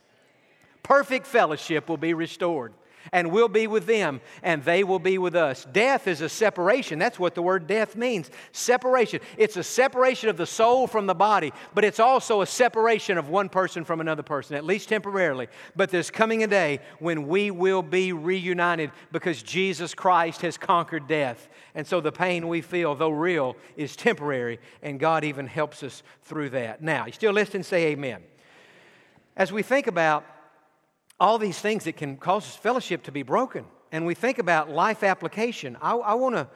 Perfect 0.81 1.27
fellowship 1.27 1.87
will 1.87 1.97
be 1.97 2.13
restored 2.13 2.73
and 3.11 3.31
we'll 3.31 3.47
be 3.47 3.67
with 3.67 3.85
them, 3.85 4.21
and 4.41 4.63
they 4.63 4.83
will 4.83 4.99
be 4.99 5.17
with 5.17 5.35
us. 5.35 5.65
Death 5.71 6.07
is 6.07 6.21
a 6.21 6.29
separation. 6.29 6.99
That's 6.99 7.19
what 7.19 7.35
the 7.35 7.41
word 7.41 7.67
death 7.67 7.95
means 7.95 8.31
separation. 8.51 9.19
It's 9.37 9.57
a 9.57 9.63
separation 9.63 10.29
of 10.29 10.37
the 10.37 10.45
soul 10.45 10.87
from 10.87 11.05
the 11.07 11.13
body, 11.13 11.51
but 11.73 11.83
it's 11.83 11.99
also 11.99 12.41
a 12.41 12.47
separation 12.47 13.17
of 13.17 13.29
one 13.29 13.49
person 13.49 13.83
from 13.83 14.01
another 14.01 14.23
person, 14.23 14.55
at 14.55 14.65
least 14.65 14.89
temporarily. 14.89 15.47
But 15.75 15.89
there's 15.89 16.09
coming 16.09 16.43
a 16.43 16.47
day 16.47 16.79
when 16.99 17.27
we 17.27 17.51
will 17.51 17.83
be 17.83 18.13
reunited 18.13 18.91
because 19.11 19.43
Jesus 19.43 19.93
Christ 19.93 20.41
has 20.41 20.57
conquered 20.57 21.07
death. 21.07 21.49
And 21.75 21.85
so 21.85 22.01
the 22.01 22.11
pain 22.11 22.47
we 22.47 22.61
feel, 22.61 22.95
though 22.95 23.09
real, 23.09 23.55
is 23.75 23.95
temporary, 23.95 24.59
and 24.81 24.99
God 24.99 25.23
even 25.23 25.47
helps 25.47 25.83
us 25.83 26.03
through 26.23 26.51
that. 26.51 26.81
Now, 26.81 27.05
you 27.05 27.11
still 27.11 27.33
listening? 27.33 27.63
Say 27.63 27.87
amen. 27.87 28.21
As 29.35 29.51
we 29.51 29.63
think 29.63 29.87
about 29.87 30.25
all 31.23 31.37
these 31.37 31.57
things 31.57 31.85
that 31.85 31.95
can 31.95 32.17
cause 32.17 32.45
fellowship 32.45 33.03
to 33.03 33.11
be 33.11 33.23
broken. 33.23 33.63
And 33.93 34.05
we 34.05 34.13
think 34.13 34.39
about 34.39 34.69
life 34.69 35.03
application. 35.03 35.77
I, 35.81 35.95
I 35.95 36.13
want 36.15 36.35
to. 36.35 36.47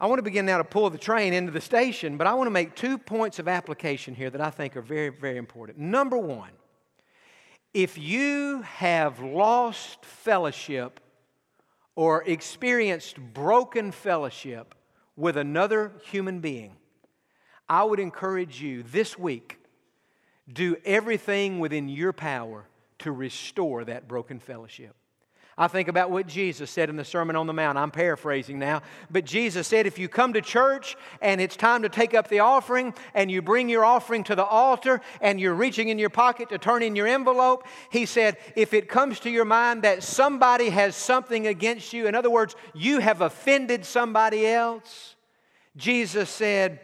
I 0.00 0.06
want 0.06 0.18
to 0.18 0.22
begin 0.22 0.46
now 0.46 0.56
to 0.56 0.64
pull 0.64 0.88
the 0.88 0.96
train 0.96 1.34
into 1.34 1.52
the 1.52 1.60
station, 1.60 2.16
but 2.16 2.26
I 2.26 2.32
want 2.32 2.46
to 2.46 2.50
make 2.50 2.74
two 2.74 2.96
points 2.96 3.38
of 3.38 3.48
application 3.48 4.14
here 4.14 4.30
that 4.30 4.40
I 4.40 4.48
think 4.48 4.74
are 4.74 4.80
very, 4.80 5.10
very 5.10 5.36
important. 5.36 5.76
Number 5.76 6.16
one, 6.16 6.52
if 7.74 7.98
you 7.98 8.62
have 8.62 9.20
lost 9.20 10.02
fellowship 10.02 11.00
or 11.96 12.22
experienced 12.22 13.18
broken 13.34 13.92
fellowship 13.92 14.74
with 15.16 15.36
another 15.36 15.92
human 16.04 16.40
being, 16.40 16.76
I 17.68 17.84
would 17.84 18.00
encourage 18.00 18.62
you 18.62 18.82
this 18.84 19.18
week 19.18 19.58
do 20.50 20.78
everything 20.86 21.58
within 21.58 21.90
your 21.90 22.14
power 22.14 22.69
to 23.00 23.12
restore 23.12 23.84
that 23.84 24.08
broken 24.08 24.40
fellowship. 24.40 24.94
I 25.58 25.68
think 25.68 25.88
about 25.88 26.10
what 26.10 26.26
Jesus 26.26 26.70
said 26.70 26.88
in 26.88 26.96
the 26.96 27.04
Sermon 27.04 27.36
on 27.36 27.46
the 27.46 27.52
Mount. 27.52 27.76
I'm 27.76 27.90
paraphrasing 27.90 28.58
now. 28.58 28.80
But 29.10 29.26
Jesus 29.26 29.68
said, 29.68 29.86
if 29.86 29.98
you 29.98 30.08
come 30.08 30.32
to 30.32 30.40
church 30.40 30.96
and 31.20 31.38
it's 31.38 31.54
time 31.54 31.82
to 31.82 31.90
take 31.90 32.14
up 32.14 32.28
the 32.28 32.38
offering 32.38 32.94
and 33.12 33.30
you 33.30 33.42
bring 33.42 33.68
your 33.68 33.84
offering 33.84 34.24
to 34.24 34.34
the 34.34 34.44
altar 34.44 35.02
and 35.20 35.38
you're 35.38 35.52
reaching 35.52 35.90
in 35.90 35.98
your 35.98 36.08
pocket 36.08 36.48
to 36.48 36.56
turn 36.56 36.82
in 36.82 36.96
your 36.96 37.06
envelope, 37.06 37.66
he 37.90 38.06
said, 38.06 38.38
if 38.56 38.72
it 38.72 38.88
comes 38.88 39.20
to 39.20 39.30
your 39.30 39.44
mind 39.44 39.82
that 39.82 40.02
somebody 40.02 40.70
has 40.70 40.96
something 40.96 41.46
against 41.46 41.92
you, 41.92 42.06
in 42.06 42.14
other 42.14 42.30
words, 42.30 42.56
you 42.72 43.00
have 43.00 43.20
offended 43.20 43.84
somebody 43.84 44.46
else, 44.46 45.14
Jesus 45.76 46.30
said, 46.30 46.80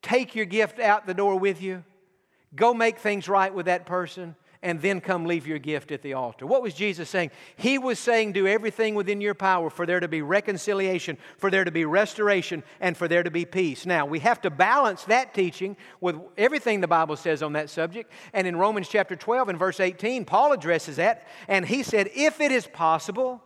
take 0.00 0.36
your 0.36 0.46
gift 0.46 0.78
out 0.78 1.08
the 1.08 1.14
door 1.14 1.36
with 1.40 1.60
you, 1.60 1.82
go 2.54 2.72
make 2.72 2.98
things 2.98 3.28
right 3.28 3.52
with 3.52 3.66
that 3.66 3.84
person 3.84 4.36
and 4.62 4.80
then 4.80 5.00
come 5.00 5.24
leave 5.24 5.46
your 5.46 5.58
gift 5.58 5.92
at 5.92 6.02
the 6.02 6.14
altar. 6.14 6.46
What 6.46 6.62
was 6.62 6.74
Jesus 6.74 7.08
saying? 7.08 7.30
He 7.56 7.78
was 7.78 7.98
saying, 7.98 8.32
Do 8.32 8.46
everything 8.46 8.94
within 8.94 9.20
your 9.20 9.34
power 9.34 9.70
for 9.70 9.86
there 9.86 10.00
to 10.00 10.08
be 10.08 10.22
reconciliation, 10.22 11.18
for 11.38 11.50
there 11.50 11.64
to 11.64 11.70
be 11.70 11.84
restoration, 11.84 12.62
and 12.80 12.96
for 12.96 13.08
there 13.08 13.22
to 13.22 13.30
be 13.30 13.44
peace. 13.44 13.86
Now, 13.86 14.06
we 14.06 14.20
have 14.20 14.40
to 14.42 14.50
balance 14.50 15.04
that 15.04 15.34
teaching 15.34 15.76
with 16.00 16.16
everything 16.36 16.80
the 16.80 16.88
Bible 16.88 17.16
says 17.16 17.42
on 17.42 17.52
that 17.54 17.70
subject. 17.70 18.10
And 18.32 18.46
in 18.46 18.56
Romans 18.56 18.88
chapter 18.88 19.16
12 19.16 19.50
and 19.50 19.58
verse 19.58 19.80
18, 19.80 20.24
Paul 20.24 20.52
addresses 20.52 20.96
that, 20.96 21.26
and 21.48 21.66
he 21.66 21.82
said, 21.82 22.10
If 22.14 22.40
it 22.40 22.52
is 22.52 22.66
possible, 22.66 23.42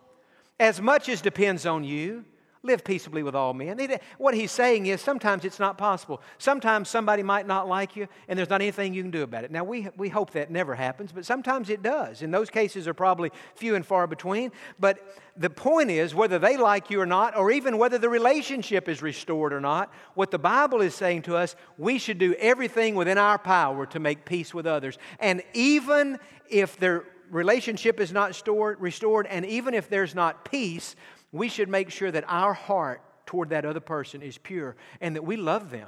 as 0.59 0.79
much 0.79 1.09
as 1.09 1.21
depends 1.21 1.65
on 1.65 1.83
you, 1.83 2.23
Live 2.63 2.83
peaceably 2.83 3.23
with 3.23 3.33
all 3.33 3.55
men. 3.55 3.79
What 4.19 4.35
he's 4.35 4.51
saying 4.51 4.85
is 4.85 5.01
sometimes 5.01 5.45
it's 5.45 5.57
not 5.57 5.79
possible. 5.79 6.21
Sometimes 6.37 6.89
somebody 6.89 7.23
might 7.23 7.47
not 7.47 7.67
like 7.67 7.95
you, 7.95 8.07
and 8.27 8.37
there's 8.37 8.51
not 8.51 8.61
anything 8.61 8.93
you 8.93 9.01
can 9.01 9.09
do 9.09 9.23
about 9.23 9.43
it. 9.43 9.49
Now, 9.49 9.63
we, 9.63 9.87
we 9.97 10.09
hope 10.09 10.29
that 10.31 10.51
never 10.51 10.75
happens, 10.75 11.11
but 11.11 11.25
sometimes 11.25 11.71
it 11.71 11.81
does. 11.81 12.21
And 12.21 12.31
those 12.31 12.51
cases 12.51 12.87
are 12.87 12.93
probably 12.93 13.31
few 13.55 13.73
and 13.73 13.83
far 13.83 14.05
between. 14.05 14.51
But 14.79 14.99
the 15.35 15.49
point 15.49 15.89
is, 15.89 16.13
whether 16.13 16.37
they 16.37 16.55
like 16.55 16.91
you 16.91 17.01
or 17.01 17.07
not, 17.07 17.35
or 17.35 17.49
even 17.49 17.79
whether 17.79 17.97
the 17.97 18.09
relationship 18.09 18.87
is 18.87 19.01
restored 19.01 19.53
or 19.53 19.59
not, 19.59 19.91
what 20.13 20.29
the 20.29 20.37
Bible 20.37 20.81
is 20.81 20.93
saying 20.93 21.23
to 21.23 21.35
us, 21.35 21.55
we 21.79 21.97
should 21.97 22.19
do 22.19 22.35
everything 22.35 22.93
within 22.93 23.17
our 23.17 23.39
power 23.39 23.87
to 23.87 23.99
make 23.99 24.23
peace 24.23 24.53
with 24.53 24.67
others. 24.67 24.99
And 25.19 25.41
even 25.55 26.19
if 26.47 26.77
their 26.77 27.05
relationship 27.31 27.99
is 27.99 28.11
not 28.11 28.35
stored, 28.35 28.79
restored, 28.79 29.25
and 29.25 29.47
even 29.47 29.73
if 29.73 29.89
there's 29.89 30.13
not 30.13 30.45
peace, 30.45 30.95
we 31.31 31.47
should 31.47 31.69
make 31.69 31.89
sure 31.89 32.11
that 32.11 32.25
our 32.27 32.53
heart 32.53 33.01
toward 33.25 33.49
that 33.49 33.65
other 33.65 33.79
person 33.79 34.21
is 34.21 34.37
pure 34.37 34.75
and 34.99 35.15
that 35.15 35.23
we 35.23 35.37
love 35.37 35.69
them 35.69 35.87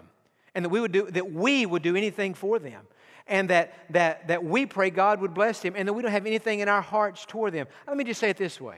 and 0.55 0.63
that 0.63 0.69
we 0.69 0.79
would 0.79 0.91
do, 0.91 1.09
that 1.11 1.31
we 1.31 1.65
would 1.65 1.81
do 1.81 1.95
anything 1.95 2.33
for 2.33 2.59
them 2.59 2.87
and 3.27 3.49
that, 3.49 3.73
that, 3.89 4.27
that 4.27 4.43
we 4.43 4.65
pray 4.65 4.89
God 4.89 5.21
would 5.21 5.33
bless 5.33 5.59
them 5.59 5.73
and 5.75 5.87
that 5.87 5.93
we 5.93 6.01
don't 6.01 6.11
have 6.11 6.25
anything 6.25 6.59
in 6.59 6.69
our 6.69 6.81
hearts 6.81 7.25
toward 7.25 7.53
them. 7.53 7.67
Let 7.87 7.97
me 7.97 8.03
just 8.03 8.19
say 8.19 8.29
it 8.29 8.37
this 8.37 8.59
way 8.59 8.77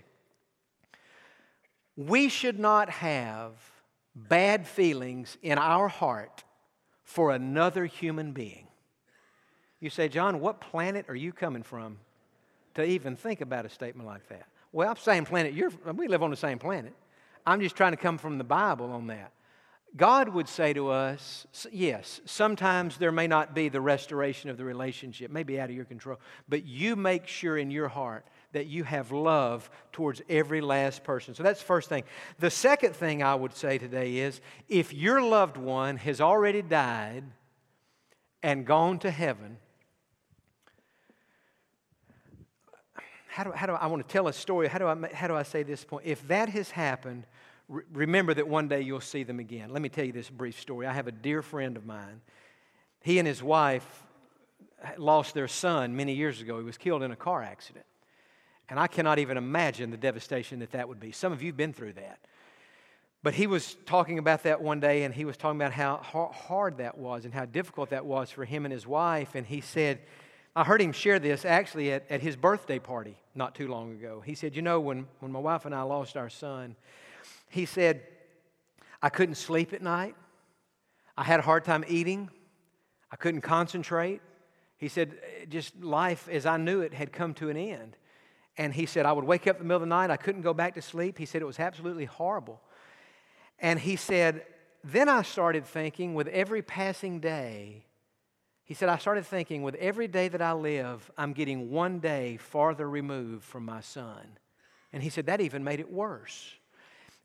we 1.98 2.28
should 2.28 2.60
not 2.60 2.90
have 2.90 3.54
bad 4.16 4.68
feelings 4.68 5.38
in 5.42 5.58
our 5.58 5.88
heart 5.88 6.44
for 7.04 7.32
another 7.32 7.86
human 7.86 8.32
being. 8.34 8.68
You 9.80 9.90
say, 9.90 10.08
Jon, 10.08 10.40
what 10.40 10.60
planet 10.60 11.06
are 11.10 11.16
you 11.16 11.32
coming 11.32 11.64
from 11.64 12.00
to 12.74 12.84
even 12.84 13.16
think 13.16 13.42
about 13.42 13.66
a 13.66 13.70
statement 13.70 14.08
like 14.08 14.28
that? 14.30 14.48
Well, 14.76 14.94
same 14.98 15.24
planet. 15.24 15.54
You're, 15.54 15.72
we 15.94 16.10
live 16.10 16.22
on 16.22 16.32
the 16.32 16.36
same 16.36 16.60
planet. 16.60 16.92
I'm 17.46 17.62
just 17.62 17.78
trying 17.78 17.94
to 17.94 17.98
come 17.98 18.18
from 18.18 18.38
the 18.38 18.44
Bible 18.44 18.92
on 18.92 19.08
that. 19.08 19.32
God 19.96 20.28
would 20.28 20.50
say 20.50 20.74
to 20.74 20.90
us, 20.90 21.48
yes, 21.72 22.20
sometimes 22.26 22.98
there 22.98 23.14
may 23.14 23.26
not 23.26 23.56
be 23.56 23.70
the 23.70 23.80
restoration 23.80 24.50
of 24.50 24.58
the 24.58 24.66
relationship, 24.66 25.32
maybe 25.32 25.62
out 25.62 25.70
of 25.70 25.76
your 25.78 25.86
control, 25.86 26.20
but 26.50 26.66
you 26.66 26.98
make 26.98 27.26
sure 27.26 27.58
in 27.58 27.72
your 27.72 27.88
heart 27.88 28.26
that 28.52 28.68
you 28.68 28.84
have 28.84 29.14
love 29.14 29.70
towards 29.94 30.22
every 30.28 30.60
last 30.60 31.06
person. 31.06 31.34
So 31.36 31.42
that's 31.42 31.62
the 31.62 31.68
first 31.68 31.88
thing. 31.88 32.04
The 32.40 32.52
second 32.52 32.98
thing 32.98 33.24
I 33.24 33.34
would 33.34 33.56
say 33.56 33.78
today 33.78 34.18
is 34.18 34.42
if 34.68 34.94
your 34.94 35.22
loved 35.22 35.56
one 35.56 35.96
has 35.96 36.20
already 36.20 36.62
died 36.62 37.24
and 38.44 38.66
gone 38.66 39.00
to 39.00 39.10
heaven, 39.10 39.56
how 43.36 43.44
do, 43.44 43.52
how 43.52 43.66
do 43.66 43.74
I, 43.74 43.80
I 43.80 43.88
want 43.88 44.08
to 44.08 44.12
tell 44.12 44.30
a 44.30 44.34
story? 44.34 44.70
How 44.70 44.78
do 44.78 44.88
I, 44.88 44.96
how 45.14 45.28
do 45.28 45.36
I 45.36 45.44
say 45.44 45.62
this 45.64 45.84
point? 45.84 46.06
If 46.06 46.26
that 46.30 46.48
has 46.48 46.72
happened, 46.72 47.26
re- 47.68 47.84
remember 47.92 48.34
that 48.34 48.48
one 48.48 48.70
day 48.70 48.80
you'll 48.80 49.02
see 49.02 49.24
them 49.24 49.42
again. 49.42 49.72
Let 49.72 49.82
me 49.82 49.90
tell 49.90 50.06
you 50.06 50.14
this 50.14 50.30
brief 50.30 50.58
story. 50.58 50.88
I 50.88 50.94
have 50.94 51.08
a 51.08 51.12
dear 51.12 51.42
friend 51.42 51.76
of 51.76 51.86
mine. 51.86 52.22
He 53.02 53.20
and 53.20 53.28
his 53.28 53.44
wife 53.44 54.04
lost 54.98 55.34
their 55.34 55.50
son 55.50 55.98
many 55.98 56.14
years 56.14 56.40
ago. 56.40 56.60
He 56.60 56.64
was 56.64 56.78
killed 56.78 57.04
in 57.04 57.12
a 57.12 57.16
car 57.18 57.44
accident. 57.44 57.86
And 58.70 58.80
I 58.80 58.88
cannot 58.88 59.20
even 59.20 59.36
imagine 59.36 59.92
the 59.92 59.98
devastation 59.98 60.60
that 60.60 60.72
that 60.72 60.88
would 60.88 61.02
be. 61.02 61.12
Some 61.12 61.34
of 61.34 61.42
you 61.42 61.50
have 61.50 61.58
been 61.58 61.74
through 61.74 61.94
that. 61.94 62.20
But 63.22 63.34
he 63.34 63.48
was 63.48 63.76
talking 63.86 64.18
about 64.18 64.44
that 64.44 64.62
one 64.62 64.80
day, 64.80 65.04
and 65.04 65.14
he 65.14 65.26
was 65.26 65.36
talking 65.36 65.60
about 65.60 65.74
how 65.74 65.98
hard 66.34 66.78
that 66.78 66.98
was 66.98 67.26
and 67.26 67.34
how 67.34 67.44
difficult 67.44 67.90
that 67.90 68.06
was 68.06 68.30
for 68.30 68.46
him 68.46 68.66
and 68.66 68.72
his 68.72 68.88
wife. 68.88 69.36
And 69.36 69.46
he 69.46 69.60
said, 69.60 70.00
I 70.56 70.64
heard 70.64 70.82
him 70.82 70.94
share 70.94 71.20
this 71.20 71.44
actually 71.44 71.92
at, 71.92 72.10
at 72.10 72.22
his 72.22 72.36
birthday 72.36 72.80
party 72.80 73.18
not 73.34 73.56
too 73.56 73.68
long 73.68 73.92
ago. 73.92 74.22
He 74.26 74.36
said, 74.36 74.56
You 74.56 74.62
know, 74.62 74.80
when, 74.80 75.08
when 75.20 75.32
my 75.32 75.40
wife 75.40 75.66
and 75.66 75.76
I 75.76 75.82
lost 75.82 76.16
our 76.16 76.30
son, 76.30 76.76
he 77.50 77.66
said, 77.66 78.02
I 79.02 79.10
couldn't 79.10 79.36
sleep 79.36 79.74
at 79.74 79.82
night. 79.82 80.16
I 81.18 81.24
had 81.24 81.40
a 81.40 81.44
hard 81.44 81.66
time 81.66 81.84
eating. 81.88 82.30
I 83.12 83.16
couldn't 83.16 83.42
concentrate. 83.42 84.22
He 84.78 84.88
said, 84.88 85.18
eh, 85.42 85.46
just 85.46 85.82
life 85.82 86.28
as 86.30 86.46
I 86.46 86.58
knew 86.58 86.82
it 86.82 86.94
had 86.94 87.14
come 87.14 87.34
to 87.36 87.50
an 87.50 87.58
end. 87.58 87.98
And 88.58 88.74
he 88.74 88.86
said, 88.86 89.06
I 89.06 89.12
would 89.12 89.24
wake 89.24 89.48
up 89.48 89.58
in 89.58 89.64
the 89.64 89.66
middle 89.66 89.84
of 89.84 89.90
the 89.90 89.96
night. 89.96 90.10
I 90.10 90.18
couldn't 90.18 90.42
go 90.42 90.54
back 90.54 90.76
to 90.76 90.82
sleep. 90.82 91.18
He 91.18 91.26
said 91.26 91.42
it 91.42 91.46
was 91.46 91.60
absolutely 91.60 92.06
horrible. 92.06 92.62
And 93.60 93.80
he 93.80 93.96
said, 93.96 94.46
Then 94.84 95.08
I 95.08 95.22
started 95.22 95.66
thinking 95.66 96.14
with 96.14 96.28
every 96.28 96.62
passing 96.62 97.20
day, 97.20 97.85
he 98.66 98.74
said, 98.74 98.90
I 98.90 98.98
started 98.98 99.26
thinking 99.26 99.62
with 99.64 99.76
every 99.76 100.08
day 100.08 100.28
that 100.28 100.42
I 100.42 100.54
live, 100.54 101.10
I'm 101.18 101.34
getting 101.34 101.72
one 101.72 102.00
day 102.00 102.38
farther 102.38 102.90
removed 102.90 103.44
from 103.44 103.64
my 103.64 103.80
son. 103.82 104.38
And 104.92 105.04
he 105.04 105.10
said, 105.10 105.28
That 105.28 105.40
even 105.40 105.64
made 105.64 105.80
it 105.80 105.92
worse. 105.92 106.54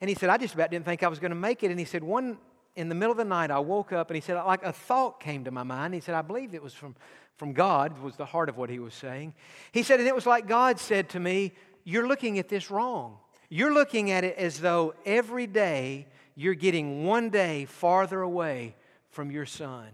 And 0.00 0.08
he 0.08 0.14
said, 0.14 0.30
I 0.30 0.36
just 0.36 0.54
about 0.54 0.70
didn't 0.70 0.84
think 0.84 1.02
I 1.02 1.08
was 1.08 1.18
going 1.18 1.30
to 1.30 1.36
make 1.36 1.62
it. 1.62 1.70
And 1.70 1.78
he 1.78 1.86
said, 1.86 2.04
One 2.04 2.38
in 2.76 2.88
the 2.88 2.94
middle 2.94 3.10
of 3.10 3.16
the 3.16 3.24
night, 3.24 3.50
I 3.50 3.58
woke 3.58 3.92
up 3.92 4.10
and 4.10 4.14
he 4.14 4.20
said, 4.20 4.36
like 4.44 4.62
a 4.64 4.72
thought 4.72 5.20
came 5.20 5.44
to 5.44 5.50
my 5.50 5.62
mind. 5.62 5.94
He 5.94 6.00
said, 6.00 6.14
I 6.14 6.22
believe 6.22 6.54
it 6.54 6.62
was 6.62 6.72
from, 6.72 6.94
from 7.36 7.52
God, 7.52 7.98
was 8.00 8.16
the 8.16 8.24
heart 8.24 8.48
of 8.48 8.56
what 8.56 8.70
he 8.70 8.78
was 8.78 8.94
saying. 8.94 9.34
He 9.72 9.82
said, 9.82 9.98
and 9.98 10.08
it 10.08 10.14
was 10.14 10.26
like 10.26 10.46
God 10.46 10.78
said 10.78 11.08
to 11.10 11.20
me, 11.20 11.52
You're 11.84 12.06
looking 12.06 12.38
at 12.38 12.48
this 12.48 12.70
wrong. 12.70 13.18
You're 13.48 13.74
looking 13.74 14.10
at 14.10 14.24
it 14.24 14.36
as 14.36 14.60
though 14.60 14.94
every 15.04 15.46
day 15.46 16.06
you're 16.36 16.54
getting 16.54 17.04
one 17.04 17.30
day 17.30 17.64
farther 17.64 18.20
away 18.20 18.76
from 19.10 19.30
your 19.30 19.46
son. 19.46 19.88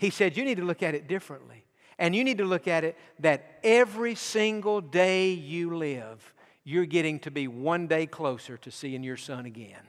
He 0.00 0.08
said, 0.08 0.36
You 0.36 0.46
need 0.46 0.56
to 0.56 0.64
look 0.64 0.82
at 0.82 0.94
it 0.94 1.06
differently. 1.06 1.66
And 1.98 2.16
you 2.16 2.24
need 2.24 2.38
to 2.38 2.46
look 2.46 2.66
at 2.66 2.82
it 2.82 2.96
that 3.18 3.60
every 3.62 4.14
single 4.14 4.80
day 4.80 5.32
you 5.32 5.76
live, 5.76 6.32
you're 6.64 6.86
getting 6.86 7.18
to 7.20 7.30
be 7.30 7.46
one 7.46 7.86
day 7.86 8.06
closer 8.06 8.56
to 8.56 8.70
seeing 8.70 9.02
your 9.02 9.18
son 9.18 9.44
again. 9.44 9.82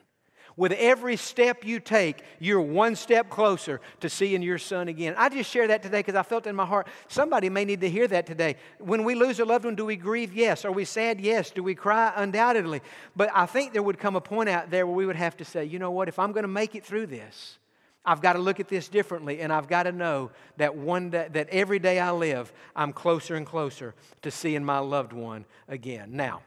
With 0.58 0.74
every 0.74 1.16
step 1.16 1.64
you 1.64 1.80
take, 1.80 2.26
you're 2.40 2.60
one 2.60 2.98
step 2.98 3.30
closer 3.30 3.80
to 4.02 4.10
seeing 4.10 4.42
your 4.42 4.58
son 4.58 4.90
again. 4.90 5.16
I 5.18 5.30
just 5.30 5.50
share 5.50 5.66
that 5.70 5.82
today 5.82 6.00
because 6.00 6.16
I 6.16 6.24
felt 6.24 6.46
in 6.46 6.58
my 6.58 6.66
heart 6.66 6.88
somebody 7.08 7.50
may 7.50 7.64
need 7.64 7.80
to 7.80 7.90
hear 7.90 8.10
that 8.10 8.26
today. 8.26 8.58
When 8.80 9.06
we 9.06 9.16
lose 9.16 9.40
a 9.40 9.46
loved 9.46 9.64
one, 9.64 9.76
do 9.76 9.86
we 9.86 9.96
grieve? 9.96 10.34
Yes. 10.34 10.66
Are 10.66 10.72
we 10.74 10.84
sad? 10.84 11.22
Yes. 11.22 11.52
Do 11.52 11.64
we 11.64 11.74
cry? 11.74 12.12
Undoubtedly. 12.18 12.82
But 13.16 13.30
I 13.34 13.46
think 13.46 13.72
there 13.72 13.82
would 13.82 13.98
come 13.98 14.18
a 14.18 14.22
point 14.22 14.50
out 14.50 14.70
there 14.70 14.86
where 14.86 14.96
we 14.96 15.06
would 15.06 15.16
have 15.16 15.38
to 15.38 15.46
say, 15.46 15.64
you 15.64 15.80
know 15.80 15.92
what, 15.92 16.10
if 16.10 16.20
I'm 16.20 16.34
going 16.34 16.44
to 16.44 16.50
make 16.50 16.76
it 16.76 16.86
through 16.86 17.08
this, 17.08 17.58
I've 18.04 18.22
got 18.22 18.34
to 18.34 18.40
look 18.40 18.60
at 18.60 18.68
this 18.68 18.88
differently, 18.88 19.42
and 19.42 19.54
I've 19.54 19.68
got 19.68 19.84
to 19.84 19.92
know 19.92 20.32
that 20.58 20.76
one 20.76 21.12
day, 21.12 21.28
that 21.34 21.50
every 21.50 21.80
day 21.80 22.00
I 22.00 22.12
live, 22.12 22.52
I'm 22.76 22.94
closer 22.94 23.36
and 23.36 23.46
closer 23.46 23.94
to 24.24 24.32
seeing 24.32 24.64
my 24.64 24.80
loved 24.80 25.14
one 25.14 25.46
again. 25.68 26.16
Now, 26.16 26.42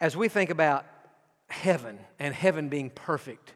as 0.00 0.16
we 0.16 0.28
think 0.28 0.50
about 0.50 0.86
heaven 1.48 1.98
and 2.18 2.34
heaven 2.34 2.68
being 2.68 2.90
perfect. 2.90 3.54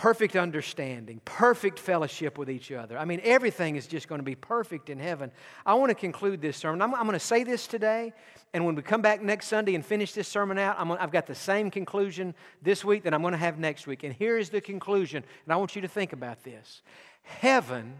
Perfect 0.00 0.34
understanding, 0.34 1.20
perfect 1.26 1.78
fellowship 1.78 2.38
with 2.38 2.48
each 2.48 2.72
other. 2.72 2.96
I 2.96 3.04
mean, 3.04 3.20
everything 3.22 3.76
is 3.76 3.86
just 3.86 4.08
going 4.08 4.18
to 4.18 4.24
be 4.24 4.34
perfect 4.34 4.88
in 4.88 4.98
heaven. 4.98 5.30
I 5.66 5.74
want 5.74 5.90
to 5.90 5.94
conclude 5.94 6.40
this 6.40 6.56
sermon. 6.56 6.80
I'm, 6.80 6.94
I'm 6.94 7.02
going 7.02 7.12
to 7.12 7.18
say 7.18 7.44
this 7.44 7.66
today, 7.66 8.14
and 8.54 8.64
when 8.64 8.74
we 8.74 8.80
come 8.80 9.02
back 9.02 9.20
next 9.20 9.48
Sunday 9.48 9.74
and 9.74 9.84
finish 9.84 10.14
this 10.14 10.26
sermon 10.26 10.56
out, 10.56 10.76
i 10.80 10.96
have 11.02 11.10
got 11.10 11.26
the 11.26 11.34
same 11.34 11.70
conclusion 11.70 12.34
this 12.62 12.82
week 12.82 13.02
that 13.02 13.12
I'm 13.12 13.20
going 13.20 13.32
to 13.32 13.38
have 13.38 13.58
next 13.58 13.86
week. 13.86 14.02
And 14.02 14.14
here 14.14 14.38
is 14.38 14.48
the 14.48 14.62
conclusion, 14.62 15.22
and 15.44 15.52
I 15.52 15.56
want 15.56 15.76
you 15.76 15.82
to 15.82 15.88
think 15.88 16.14
about 16.14 16.44
this 16.44 16.80
Heaven 17.20 17.92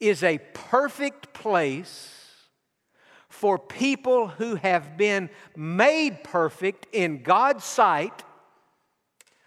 is 0.00 0.22
a 0.22 0.36
perfect 0.52 1.32
place 1.32 2.14
for 3.30 3.58
people 3.58 4.28
who 4.28 4.56
have 4.56 4.98
been 4.98 5.30
made 5.56 6.24
perfect 6.24 6.88
in 6.92 7.22
God's 7.22 7.64
sight 7.64 8.22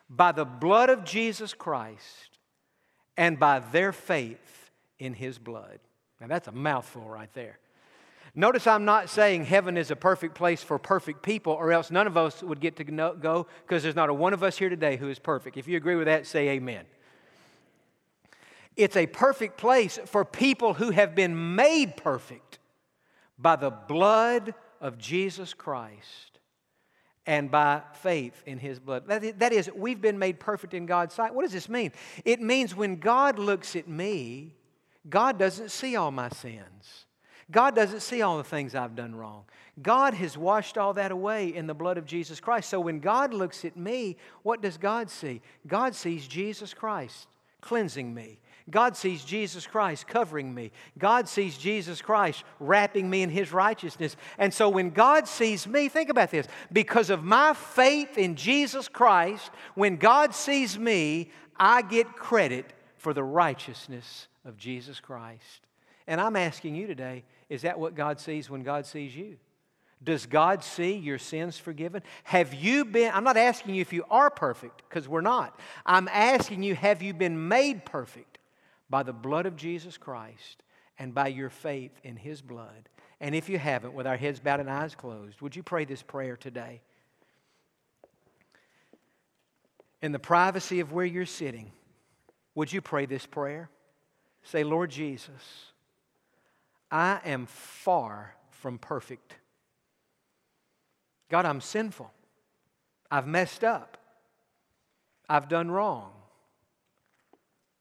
by 0.09 0.31
the 0.31 0.45
blood 0.45 0.89
of 0.89 1.03
Jesus 1.03 1.53
Christ 1.53 2.39
and 3.17 3.39
by 3.39 3.59
their 3.59 3.91
faith 3.91 4.71
in 4.99 5.13
His 5.13 5.37
blood. 5.37 5.79
Now, 6.21 6.27
that's 6.27 6.47
a 6.47 6.51
mouthful 6.51 7.03
right 7.03 7.33
there. 7.33 7.59
Notice 8.37 8.67
I'm 8.67 8.83
not 8.83 9.09
saying 9.09 9.45
heaven 9.45 9.77
is 9.77 9.91
a 9.91 9.95
perfect 9.95 10.35
place 10.35 10.61
for 10.61 10.77
perfect 10.77 11.23
people, 11.23 11.53
or 11.53 11.71
else 11.71 11.89
none 11.89 12.05
of 12.05 12.17
us 12.17 12.43
would 12.43 12.59
get 12.59 12.75
to 12.77 12.83
go 12.83 13.47
because 13.65 13.81
there's 13.81 13.95
not 13.95 14.09
a 14.09 14.13
one 14.13 14.33
of 14.33 14.43
us 14.43 14.57
here 14.57 14.67
today 14.69 14.97
who 14.97 15.07
is 15.07 15.19
perfect. 15.19 15.55
If 15.55 15.69
you 15.69 15.77
agree 15.77 15.95
with 15.95 16.07
that, 16.07 16.27
say 16.27 16.49
amen. 16.49 16.85
It's 18.75 18.97
a 18.97 19.07
perfect 19.07 19.57
place 19.57 19.97
for 20.05 20.25
people 20.25 20.73
who 20.73 20.91
have 20.91 21.15
been 21.15 21.55
made 21.55 21.95
perfect 21.95 22.59
by 23.39 23.55
the 23.55 23.69
blood 23.71 24.53
of 24.81 24.97
Jesus 24.97 25.53
Christ 25.53 26.34
and 27.27 27.49
by 27.49 27.81
faith 27.93 28.43
in 28.45 28.59
his 28.59 28.79
blood. 28.79 29.07
That 29.07 29.51
is, 29.51 29.69
we've 29.75 30.01
been 30.01 30.19
made 30.19 30.39
perfect 30.39 30.73
in 30.73 30.85
God's 30.85 31.15
sight. 31.15 31.33
What 31.33 31.43
does 31.43 31.51
this 31.53 31.69
mean? 31.69 31.91
It 32.23 32.41
means 32.41 32.75
when 32.75 32.97
God 32.97 33.39
looks 33.39 33.75
at 33.75 33.87
me, 33.87 34.53
God 35.09 35.39
doesn't 35.39 35.71
see 35.71 35.95
all 35.95 36.11
my 36.11 36.29
sins. 36.29 37.05
God 37.51 37.75
doesn't 37.75 38.01
see 38.01 38.21
all 38.21 38.37
the 38.37 38.43
things 38.43 38.73
I've 38.73 38.95
done 38.95 39.15
wrong. 39.15 39.43
God 39.81 40.13
has 40.15 40.37
washed 40.37 40.77
all 40.77 40.93
that 40.93 41.11
away 41.11 41.53
in 41.53 41.67
the 41.67 41.73
blood 41.73 41.97
of 41.97 42.05
Jesus 42.05 42.39
Christ. 42.39 42.69
So 42.69 42.79
when 42.79 42.99
God 42.99 43.33
looks 43.33 43.65
at 43.65 43.77
me, 43.77 44.17
what 44.41 44.61
does 44.61 44.77
God 44.77 45.09
see? 45.09 45.41
God 45.67 45.93
sees 45.93 46.27
Jesus 46.27 46.73
Christ 46.73 47.27
cleansing 47.61 48.13
me. 48.13 48.39
God 48.69 48.97
sees 48.97 49.23
Jesus 49.23 49.67
Christ 49.67 50.07
covering 50.07 50.53
me. 50.53 50.71
God 50.97 51.29
sees 51.29 51.57
Jesus 51.57 52.01
Christ 52.01 52.43
wrapping 52.59 53.07
me 53.09 53.21
in 53.21 53.29
His 53.29 53.53
righteousness. 53.53 54.15
And 54.39 54.51
so 54.51 54.69
when 54.69 54.89
God 54.89 55.27
sees 55.27 55.67
me, 55.67 55.87
think 55.87 56.09
about 56.09 56.31
this 56.31 56.47
because 56.71 57.11
of 57.11 57.23
my 57.23 57.53
faith 57.53 58.17
in 58.17 58.35
Jesus 58.35 58.87
Christ, 58.87 59.51
when 59.75 59.97
God 59.97 60.33
sees 60.33 60.79
me, 60.79 61.29
I 61.57 61.83
get 61.83 62.15
credit 62.15 62.73
for 62.97 63.13
the 63.13 63.23
righteousness 63.23 64.27
of 64.43 64.57
Jesus 64.57 64.99
Christ. 64.99 65.61
And 66.07 66.19
I'm 66.19 66.35
asking 66.35 66.75
you 66.75 66.87
today 66.87 67.23
is 67.49 67.61
that 67.61 67.79
what 67.79 67.93
God 67.93 68.19
sees 68.19 68.49
when 68.49 68.63
God 68.63 68.87
sees 68.87 69.15
you? 69.15 69.37
Does 70.03 70.25
God 70.25 70.63
see 70.63 70.93
your 70.93 71.17
sins 71.17 71.57
forgiven? 71.57 72.01
Have 72.23 72.53
you 72.53 72.85
been, 72.85 73.11
I'm 73.13 73.23
not 73.23 73.37
asking 73.37 73.75
you 73.75 73.81
if 73.81 73.93
you 73.93 74.03
are 74.09 74.29
perfect, 74.29 74.81
because 74.89 75.07
we're 75.07 75.21
not. 75.21 75.59
I'm 75.85 76.07
asking 76.07 76.63
you, 76.63 76.75
have 76.75 77.01
you 77.01 77.13
been 77.13 77.47
made 77.47 77.85
perfect? 77.85 78.34
By 78.95 79.03
the 79.03 79.11
blood 79.11 79.45
of 79.45 79.57
Jesus 79.57 79.97
Christ 79.97 80.63
and 80.97 81.13
by 81.13 81.27
your 81.27 81.49
faith 81.49 81.91
in 82.05 82.15
His 82.15 82.41
blood. 82.41 82.87
And 83.19 83.35
if 83.35 83.49
you 83.49 83.59
haven't, 83.59 83.93
with 83.93 84.07
our 84.07 84.15
heads 84.15 84.39
bowed 84.39 84.61
and 84.61 84.69
eyes 84.69 84.95
closed, 84.95 85.41
would 85.41 85.53
you 85.53 85.63
pray 85.63 85.83
this 85.83 86.01
prayer 86.01 86.37
today? 86.37 86.79
In 90.01 90.13
the 90.13 90.17
privacy 90.17 90.79
of 90.79 90.93
where 90.93 91.03
you're 91.03 91.25
sitting, 91.25 91.73
would 92.55 92.71
you 92.71 92.79
pray 92.79 93.05
this 93.05 93.25
prayer? 93.25 93.69
Say, 94.43 94.63
Lord 94.63 94.91
Jesus, 94.91 95.65
I 96.89 97.19
am 97.25 97.47
far 97.47 98.33
from 98.49 98.77
perfect. 98.77 99.35
God, 101.29 101.43
I'm 101.43 101.59
sinful. 101.59 102.13
I've 103.11 103.27
messed 103.27 103.65
up. 103.65 103.97
I've 105.27 105.49
done 105.49 105.69
wrong. 105.69 106.13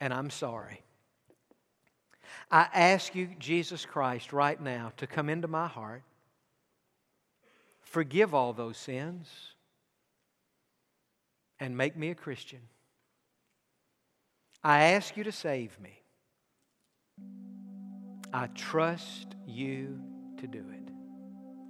And 0.01 0.13
I'm 0.13 0.31
sorry. 0.31 0.81
I 2.51 2.69
ask 2.73 3.15
you, 3.15 3.29
Jesus 3.39 3.85
Christ, 3.85 4.33
right 4.33 4.61
now 4.61 4.93
to 4.99 5.07
come 5.07 5.29
into 5.29 5.49
my 5.49 5.67
heart, 5.67 6.03
forgive 7.81 8.35
all 8.35 8.53
those 8.53 8.77
sins, 8.77 9.29
and 11.59 11.77
make 11.77 11.97
me 11.97 12.11
a 12.11 12.15
Christian. 12.15 12.61
I 14.63 14.85
ask 14.93 15.17
you 15.17 15.25
to 15.25 15.33
save 15.33 15.79
me. 15.81 16.03
I 18.33 18.49
trust 18.49 19.37
you 19.47 20.01
to 20.39 20.47
do 20.47 20.59
it. 20.59 20.91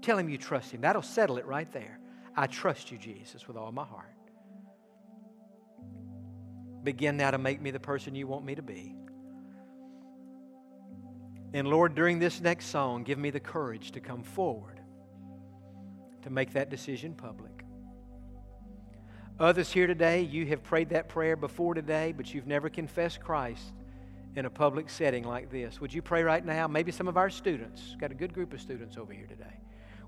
Tell 0.01 0.19
him 0.19 0.29
you 0.29 0.39
trust 0.39 0.71
him. 0.71 0.81
That'll 0.81 1.03
settle 1.03 1.39
it 1.39 1.47
right 1.47 1.71
there. 1.73 1.99
I 2.37 2.47
trust 2.47 2.91
you, 2.91 2.99
Jesus, 2.99 3.47
with 3.47 3.57
all 3.57 3.73
my 3.73 3.85
heart. 3.85 4.07
Begin 6.83 7.17
now 7.17 7.31
to 7.31 7.39
make 7.39 7.61
me 7.61 7.71
the 7.71 7.81
person 7.81 8.15
you 8.15 8.27
want 8.27 8.45
me 8.45 8.55
to 8.55 8.63
be. 8.63 8.95
And 11.55 11.69
Lord, 11.69 11.95
during 11.95 12.19
this 12.19 12.41
next 12.41 12.67
song, 12.67 13.05
give 13.05 13.17
me 13.17 13.31
the 13.31 13.39
courage 13.39 13.93
to 13.93 14.01
come 14.01 14.25
forward 14.25 14.81
to 16.23 16.31
make 16.31 16.53
that 16.55 16.69
decision 16.69 17.15
public. 17.15 17.65
Others 19.39 19.71
here 19.71 19.87
today, 19.87 20.23
you 20.23 20.47
have 20.47 20.65
prayed 20.65 20.89
that 20.89 21.09
prayer 21.09 21.37
before 21.37 21.75
today, 21.75 22.13
but 22.13 22.35
you've 22.35 22.49
never 22.49 22.69
confessed 22.69 23.21
Christ 23.21 23.73
in 24.35 24.47
a 24.47 24.51
public 24.51 24.91
setting 24.91 25.23
like 25.23 25.49
this. 25.49 25.81
Would 25.81 25.95
you 25.95 26.03
pray 26.03 26.25
right 26.25 26.45
now? 26.45 26.67
Maybe 26.67 26.91
some 26.91 27.07
of 27.07 27.17
our 27.17 27.31
students, 27.31 27.95
got 28.01 28.11
a 28.11 28.15
good 28.15 28.33
group 28.33 28.53
of 28.53 28.61
students 28.61 28.97
over 28.97 29.13
here 29.13 29.27
today. 29.27 29.61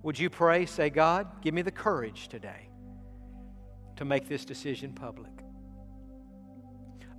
Would 0.03 0.19
you 0.19 0.29
pray, 0.29 0.67
say, 0.67 0.91
God, 0.91 1.29
give 1.43 1.55
me 1.55 1.63
the 1.63 1.71
courage 1.71 2.27
today 2.27 2.71
to 3.97 4.05
make 4.05 4.29
this 4.29 4.45
decision 4.45 4.93
public? 4.95 5.31